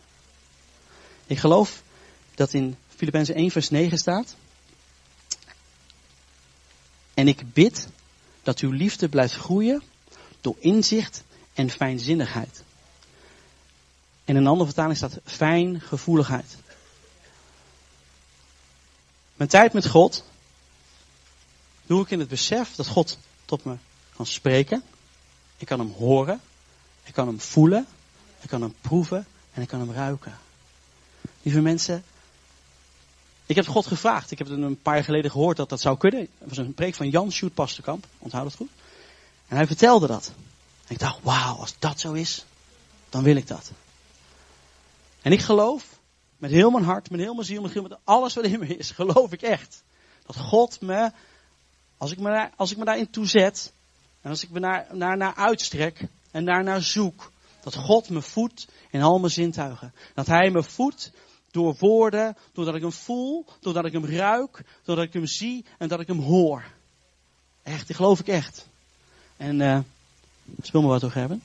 Ik 1.25 1.38
geloof 1.38 1.82
dat 2.36 2.53
in 2.53 2.75
Filippenzen 2.95 3.36
1 3.36 3.51
vers 3.51 3.69
9 3.69 3.97
staat. 3.97 4.36
En 7.13 7.27
ik 7.27 7.53
bid 7.53 7.88
dat 8.43 8.60
uw 8.60 8.71
liefde 8.71 9.10
blijft 9.10 9.36
groeien 9.36 9.84
door 10.41 10.56
inzicht 10.60 11.23
en 11.53 11.69
fijnzinnigheid. 11.69 12.63
In 14.25 14.36
een 14.36 14.47
andere 14.47 14.65
vertaling 14.65 14.97
staat 14.97 15.19
fijngevoeligheid. 15.25 16.58
Mijn 19.36 19.49
tijd 19.49 19.73
met 19.73 19.88
God 19.88 20.23
doe 21.86 22.01
ik 22.01 22.12
in 22.12 22.19
het 22.19 22.27
besef 22.27 22.75
dat 22.75 22.88
God 22.88 23.17
tot 23.45 23.65
me 23.65 23.75
kan 24.15 24.25
spreken. 24.25 24.84
Ik 25.58 25.67
kan 25.67 25.79
hem 25.79 25.91
horen. 25.91 26.41
Ik 27.03 27.13
kan 27.13 27.27
hem 27.27 27.39
voelen. 27.39 27.88
Ik 28.43 28.49
kan 28.49 28.62
hem 28.62 28.73
proeven. 28.82 29.25
En 29.53 29.62
ik 29.62 29.67
kan 29.67 29.79
hem 29.79 29.91
ruiken. 29.91 30.38
Lieve 31.41 31.62
mensen. 31.62 32.03
Ik 33.45 33.56
heb 33.56 33.67
God 33.67 33.86
gevraagd. 33.86 34.32
Ik 34.32 34.38
heb 34.38 34.47
het 34.47 34.58
een 34.58 34.82
paar 34.82 34.95
jaar 34.95 35.03
geleden 35.03 35.32
gehoord 35.32 35.58
dat 35.58 35.69
dat 35.69 35.82
zou 35.82 35.97
kunnen. 35.97 36.19
Het 36.19 36.49
was 36.49 36.58
een 36.58 36.73
preek 36.73 36.95
van 36.95 37.10
Jan 37.10 37.32
Sjoerd 37.32 37.53
Pasterkamp. 37.53 38.06
Onthoud 38.19 38.45
het 38.45 38.56
goed. 38.56 38.69
En 39.47 39.56
hij 39.56 39.67
vertelde 39.67 40.08
dat. 40.08 40.32
En 40.86 40.93
ik 40.93 40.99
dacht, 40.99 41.19
wauw, 41.21 41.56
als 41.56 41.75
dat 41.79 41.99
zo 41.99 42.13
is, 42.13 42.45
dan 43.10 43.23
wil 43.23 43.36
ik 43.36 43.47
dat. 43.47 43.71
En 45.21 45.32
ik 45.32 45.41
geloof, 45.41 45.99
met 46.38 46.51
heel 46.51 46.69
mijn 46.69 46.84
hart, 46.84 47.10
met 47.10 47.19
heel 47.19 47.34
mijn 47.34 47.45
ziel, 47.45 47.62
met, 47.62 47.97
alles 48.03 48.34
wat 48.34 48.45
in 48.45 48.60
me 48.60 48.77
is, 48.77 48.91
geloof 48.91 49.32
ik 49.32 49.41
echt. 49.41 49.84
Dat 50.25 50.38
God 50.38 50.82
me, 50.82 51.12
als 51.97 52.12
ik 52.12 52.19
me, 52.19 52.29
daar, 52.29 52.51
als 52.56 52.71
ik 52.71 52.77
me 52.77 52.86
daarin 52.86 53.10
toezet, 53.10 53.73
en 54.21 54.29
als 54.29 54.43
ik 54.43 54.49
me 54.49 54.60
naar, 54.60 54.88
naar, 54.91 55.17
naar 55.17 55.36
uitstrek 55.36 56.08
en 56.32 56.45
daarnaar 56.45 56.82
zoek, 56.82 57.32
dat 57.63 57.76
God 57.76 58.10
me 58.10 58.21
voedt 58.21 58.67
in 58.89 59.02
al 59.02 59.19
mijn 59.19 59.32
zintuigen. 59.32 59.93
Dat 60.13 60.28
Hij 60.28 60.49
me 60.49 60.63
voedt 60.63 61.12
door 61.52 61.76
woorden, 61.80 62.38
doordat 62.54 62.76
ik 62.76 62.82
hem 62.82 62.91
voel, 62.91 63.45
doordat 63.60 63.86
ik 63.86 63.91
hem 63.91 64.06
ruik, 64.06 64.63
doordat 64.84 65.06
ik 65.06 65.13
hem 65.13 65.26
zie 65.26 65.65
en 65.78 65.88
dat 65.88 65.99
ik 65.99 66.08
hem 66.08 66.19
hoor. 66.19 66.63
Echt, 67.63 67.88
die 67.88 67.95
geloof 67.95 68.19
ik 68.19 68.28
echt. 68.28 68.67
En 69.38 69.60
uh, 69.60 69.80
speel 70.62 70.82
me 70.82 70.88
wat 70.88 70.99
toch 70.99 71.13
hebben. 71.13 71.41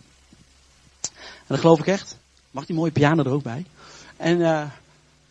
En 1.20 1.46
dat 1.46 1.58
geloof 1.58 1.78
ik 1.78 1.86
echt. 1.86 2.16
Mag 2.50 2.66
die 2.66 2.76
mooie 2.76 2.92
piano 2.92 3.22
er 3.22 3.30
ook 3.30 3.42
bij? 3.42 3.64
En 4.16 4.38
uh, 4.38 4.70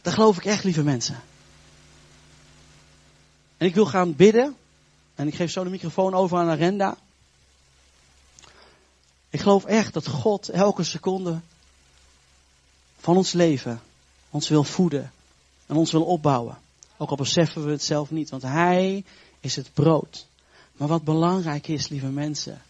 dat 0.01 0.13
geloof 0.13 0.37
ik 0.37 0.45
echt, 0.45 0.63
lieve 0.63 0.83
mensen. 0.83 1.19
En 3.57 3.67
ik 3.67 3.75
wil 3.75 3.85
gaan 3.85 4.15
bidden. 4.15 4.55
En 5.15 5.27
ik 5.27 5.35
geef 5.35 5.51
zo 5.51 5.63
de 5.63 5.69
microfoon 5.69 6.13
over 6.13 6.37
aan 6.37 6.49
Arenda. 6.49 6.97
Ik 9.29 9.39
geloof 9.39 9.65
echt 9.65 9.93
dat 9.93 10.07
God 10.07 10.49
elke 10.49 10.83
seconde 10.83 11.39
van 12.99 13.17
ons 13.17 13.31
leven 13.31 13.81
ons 14.29 14.47
wil 14.47 14.63
voeden 14.63 15.11
en 15.65 15.75
ons 15.75 15.91
wil 15.91 16.03
opbouwen. 16.03 16.57
Ook 16.97 17.09
al 17.09 17.15
beseffen 17.15 17.65
we 17.65 17.71
het 17.71 17.83
zelf 17.83 18.11
niet, 18.11 18.29
want 18.29 18.41
Hij 18.41 19.03
is 19.39 19.55
het 19.55 19.73
brood. 19.73 20.25
Maar 20.73 20.87
wat 20.87 21.03
belangrijk 21.03 21.67
is, 21.67 21.87
lieve 21.87 22.07
mensen, 22.07 22.61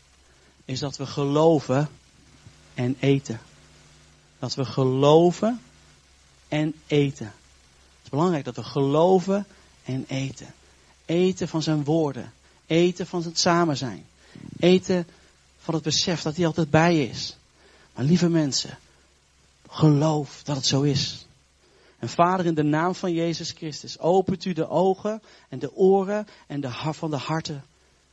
is 0.65 0.79
dat 0.79 0.97
we 0.97 1.05
geloven 1.05 1.89
en 2.73 2.95
eten. 2.99 3.39
Dat 4.39 4.55
we 4.55 4.65
geloven 4.65 5.61
en 6.47 6.73
eten. 6.87 7.25
Het 7.25 8.03
is 8.03 8.09
belangrijk 8.09 8.45
dat 8.45 8.55
we 8.55 8.63
geloven 8.63 9.45
en 9.83 10.05
eten. 10.07 10.53
Eten 11.05 11.47
van 11.47 11.61
zijn 11.61 11.83
woorden. 11.83 12.33
Eten 12.65 13.07
van 13.07 13.23
het 13.23 13.39
samen 13.39 13.77
zijn. 13.77 14.05
Eten 14.59 15.07
van 15.67 15.75
het 15.75 15.83
besef 15.83 16.21
dat 16.21 16.35
hij 16.35 16.45
altijd 16.45 16.69
bij 16.69 17.03
is. 17.03 17.37
Maar 17.95 18.05
lieve 18.05 18.29
mensen, 18.29 18.77
geloof 19.69 20.41
dat 20.43 20.55
het 20.55 20.65
zo 20.65 20.81
is. 20.81 21.25
En 21.99 22.09
Vader, 22.09 22.45
in 22.45 22.53
de 22.53 22.63
naam 22.63 22.95
van 22.95 23.13
Jezus 23.13 23.51
Christus, 23.51 23.99
opent 23.99 24.45
u 24.45 24.53
de 24.53 24.69
ogen 24.69 25.21
en 25.49 25.59
de 25.59 25.75
oren 25.75 26.27
en 26.47 26.61
de 26.61 26.69
van 26.71 27.09
de 27.09 27.17
harten, 27.17 27.63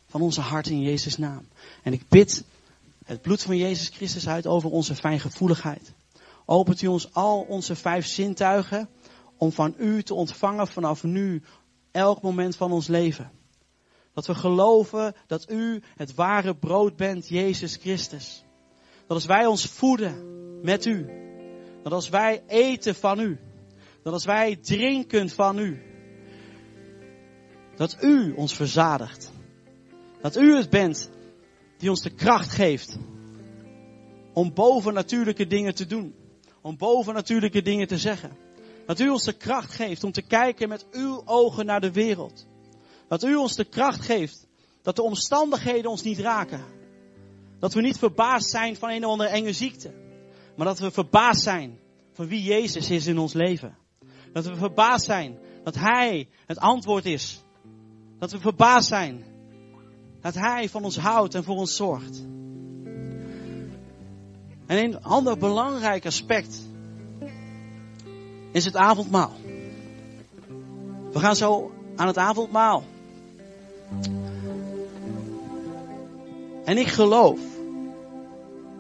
van 0.08 0.20
onze 0.20 0.40
harten 0.40 0.72
in 0.72 0.80
Jezus' 0.80 1.16
naam. 1.16 1.46
En 1.82 1.92
ik 1.92 2.08
bid 2.08 2.44
het 3.04 3.22
bloed 3.22 3.42
van 3.42 3.56
Jezus 3.56 3.88
Christus 3.88 4.28
uit 4.28 4.46
over 4.46 4.70
onze 4.70 4.94
fijngevoeligheid. 4.94 5.92
Opent 6.44 6.82
u 6.82 6.86
ons 6.86 7.12
al 7.12 7.40
onze 7.40 7.76
vijf 7.76 8.06
zintuigen 8.06 8.88
om 9.36 9.52
van 9.52 9.74
u 9.78 10.02
te 10.02 10.14
ontvangen 10.14 10.68
vanaf 10.68 11.02
nu, 11.02 11.42
elk 11.90 12.22
moment 12.22 12.56
van 12.56 12.72
ons 12.72 12.86
leven. 12.86 13.30
Dat 14.14 14.26
we 14.26 14.34
geloven 14.34 15.14
dat 15.26 15.50
u 15.50 15.82
het 15.96 16.14
ware 16.14 16.56
brood 16.56 16.96
bent, 16.96 17.28
Jezus 17.28 17.76
Christus. 17.76 18.44
Dat 19.06 19.16
als 19.16 19.26
wij 19.26 19.46
ons 19.46 19.66
voeden 19.66 20.14
met 20.62 20.84
u, 20.84 21.06
dat 21.82 21.92
als 21.92 22.08
wij 22.08 22.42
eten 22.46 22.94
van 22.94 23.20
u, 23.20 23.38
dat 24.02 24.12
als 24.12 24.24
wij 24.24 24.56
drinken 24.56 25.28
van 25.28 25.58
u, 25.58 25.82
dat 27.76 27.96
u 28.00 28.32
ons 28.32 28.54
verzadigt. 28.54 29.32
Dat 30.20 30.36
u 30.36 30.56
het 30.56 30.70
bent 30.70 31.10
die 31.78 31.90
ons 31.90 32.02
de 32.02 32.14
kracht 32.14 32.50
geeft 32.50 32.98
om 34.32 34.54
bovennatuurlijke 34.54 35.46
dingen 35.46 35.74
te 35.74 35.86
doen. 35.86 36.14
Om 36.62 36.76
bovennatuurlijke 36.76 37.62
dingen 37.62 37.86
te 37.86 37.98
zeggen. 37.98 38.36
Dat 38.86 39.00
u 39.00 39.08
ons 39.08 39.24
de 39.24 39.32
kracht 39.32 39.74
geeft 39.74 40.04
om 40.04 40.12
te 40.12 40.22
kijken 40.22 40.68
met 40.68 40.86
uw 40.90 41.22
ogen 41.24 41.66
naar 41.66 41.80
de 41.80 41.92
wereld. 41.92 42.46
Dat 43.08 43.24
u 43.24 43.34
ons 43.34 43.56
de 43.56 43.64
kracht 43.64 44.00
geeft 44.00 44.46
dat 44.82 44.96
de 44.96 45.02
omstandigheden 45.02 45.90
ons 45.90 46.02
niet 46.02 46.18
raken. 46.18 46.64
Dat 47.58 47.74
we 47.74 47.80
niet 47.80 47.98
verbaasd 47.98 48.50
zijn 48.50 48.76
van 48.76 48.90
een 48.90 49.04
of 49.04 49.10
andere 49.10 49.30
enge 49.30 49.52
ziekte. 49.52 49.92
Maar 50.56 50.66
dat 50.66 50.78
we 50.78 50.90
verbaasd 50.90 51.42
zijn 51.42 51.78
van 52.12 52.26
wie 52.26 52.42
Jezus 52.42 52.90
is 52.90 53.06
in 53.06 53.18
ons 53.18 53.32
leven. 53.32 53.76
Dat 54.32 54.46
we 54.46 54.56
verbaasd 54.56 55.04
zijn 55.04 55.38
dat 55.64 55.74
Hij 55.74 56.28
het 56.46 56.58
antwoord 56.58 57.04
is. 57.04 57.42
Dat 58.18 58.32
we 58.32 58.40
verbaasd 58.40 58.88
zijn 58.88 59.24
dat 60.20 60.34
Hij 60.34 60.68
van 60.68 60.84
ons 60.84 60.98
houdt 60.98 61.34
en 61.34 61.44
voor 61.44 61.56
ons 61.56 61.76
zorgt. 61.76 62.24
En 64.66 64.84
een 64.84 65.02
ander 65.02 65.38
belangrijk 65.38 66.06
aspect 66.06 66.62
is 68.52 68.64
het 68.64 68.76
avondmaal. 68.76 69.32
We 71.12 71.18
gaan 71.18 71.36
zo 71.36 71.72
aan 71.96 72.06
het 72.06 72.18
avondmaal. 72.18 72.84
En 76.64 76.78
ik 76.78 76.88
geloof. 76.88 77.40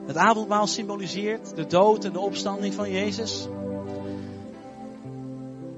Het 0.06 0.16
avondmaal 0.16 0.66
symboliseert 0.66 1.56
de 1.56 1.66
dood 1.66 2.04
en 2.04 2.12
de 2.12 2.20
opstanding 2.20 2.74
van 2.74 2.90
Jezus. 2.90 3.48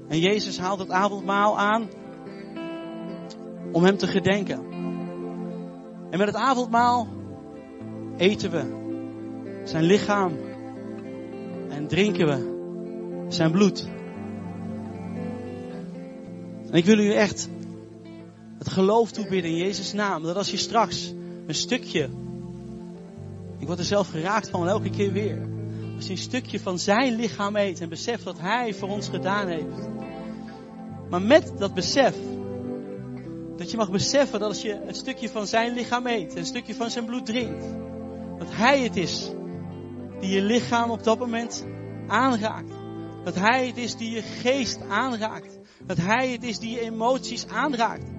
En 0.07 0.19
Jezus 0.19 0.59
haalt 0.59 0.79
het 0.79 0.91
avondmaal 0.91 1.59
aan 1.59 1.89
om 3.71 3.83
hem 3.83 3.97
te 3.97 4.07
gedenken. 4.07 4.59
En 6.09 6.17
met 6.17 6.27
het 6.27 6.35
avondmaal 6.35 7.07
eten 8.17 8.51
we 8.51 8.85
zijn 9.63 9.83
lichaam 9.83 10.33
en 11.69 11.87
drinken 11.87 12.27
we 12.27 12.55
zijn 13.27 13.51
bloed. 13.51 13.87
En 16.69 16.73
ik 16.73 16.85
wil 16.85 16.97
u 16.97 17.13
echt 17.13 17.49
het 18.57 18.69
geloof 18.69 19.11
toebidden 19.11 19.51
in 19.51 19.57
Jezus' 19.57 19.93
naam. 19.93 20.23
Dat 20.23 20.35
als 20.35 20.51
je 20.51 20.57
straks 20.57 21.13
een 21.47 21.55
stukje, 21.55 22.09
ik 23.57 23.67
word 23.67 23.79
er 23.79 23.85
zelf 23.85 24.09
geraakt 24.09 24.49
van 24.49 24.67
elke 24.67 24.89
keer 24.89 25.11
weer. 25.11 25.47
Als 25.95 26.05
je 26.05 26.11
een 26.11 26.17
stukje 26.17 26.59
van 26.59 26.79
zijn 26.79 27.15
lichaam 27.15 27.55
eet 27.55 27.81
en 27.81 27.89
beseft 27.89 28.23
wat 28.23 28.39
hij 28.39 28.73
voor 28.73 28.89
ons 28.89 29.07
gedaan 29.07 29.47
heeft. 29.47 29.89
Maar 31.09 31.21
met 31.21 31.51
dat 31.57 31.73
besef, 31.73 32.15
dat 33.57 33.71
je 33.71 33.77
mag 33.77 33.91
beseffen 33.91 34.39
dat 34.39 34.49
als 34.49 34.61
je 34.61 34.81
een 34.87 34.95
stukje 34.95 35.29
van 35.29 35.47
zijn 35.47 35.73
lichaam 35.73 36.07
eet, 36.07 36.35
een 36.35 36.45
stukje 36.45 36.75
van 36.75 36.89
zijn 36.89 37.05
bloed 37.05 37.25
drinkt, 37.25 37.65
dat 38.37 38.47
hij 38.49 38.81
het 38.81 38.95
is 38.95 39.31
die 40.19 40.29
je 40.29 40.41
lichaam 40.41 40.91
op 40.91 41.03
dat 41.03 41.19
moment 41.19 41.65
aanraakt. 42.07 42.71
Dat 43.23 43.35
hij 43.35 43.67
het 43.67 43.77
is 43.77 43.95
die 43.95 44.11
je 44.11 44.21
geest 44.21 44.81
aanraakt. 44.89 45.59
Dat 45.85 45.97
hij 45.97 46.31
het 46.31 46.43
is 46.43 46.59
die 46.59 46.71
je 46.71 46.79
emoties 46.79 47.47
aanraakt. 47.47 48.16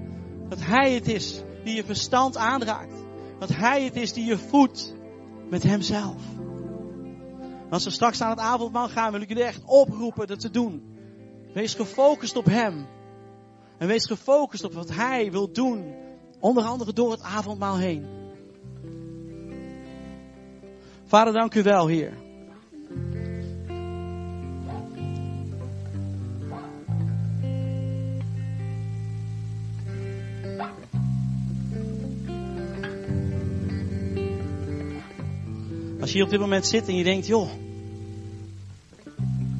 Dat 0.49 0.59
hij 0.61 0.93
het 0.93 1.09
is 1.09 1.43
die 1.65 1.75
je 1.75 1.85
verstand 1.85 2.37
aanraakt. 2.37 2.95
Dat 3.39 3.49
hij 3.49 3.85
het 3.85 3.97
is 3.97 4.13
die 4.13 4.25
je 4.25 4.39
voedt 4.39 4.95
met 5.49 5.63
hemzelf. 5.63 6.23
als 7.71 7.85
we 7.85 7.91
straks 7.91 8.21
aan 8.21 8.31
het 8.31 8.39
avondmaal 8.39 8.89
gaan, 8.89 9.13
wil 9.13 9.21
ik 9.21 9.29
jullie 9.29 9.45
echt 9.45 9.63
oproepen 9.65 10.27
dat 10.27 10.41
te 10.41 10.51
doen. 10.51 10.97
Wees 11.53 11.75
gefocust 11.75 12.37
op 12.37 12.45
Hem. 12.45 12.87
En 13.79 13.87
wees 13.87 14.07
gefocust 14.07 14.65
op 14.65 14.73
wat 14.73 14.89
Hij 14.89 15.31
wil 15.31 15.53
doen. 15.53 15.95
Onder 16.41 16.65
andere 16.65 16.93
door 16.93 17.11
het 17.11 17.23
avondmaal 17.23 17.79
heen. 17.79 18.07
Vader, 21.05 21.33
dank 21.33 21.55
u 21.55 21.63
wel, 21.63 21.87
Heer. 21.87 22.28
Als 36.09 36.17
je 36.17 36.23
hier 36.23 36.33
op 36.33 36.39
dit 36.39 36.49
moment 36.49 36.67
zit 36.67 36.89
en 36.89 36.97
je 36.97 37.05
denkt, 37.05 37.27
joh, 37.27 37.49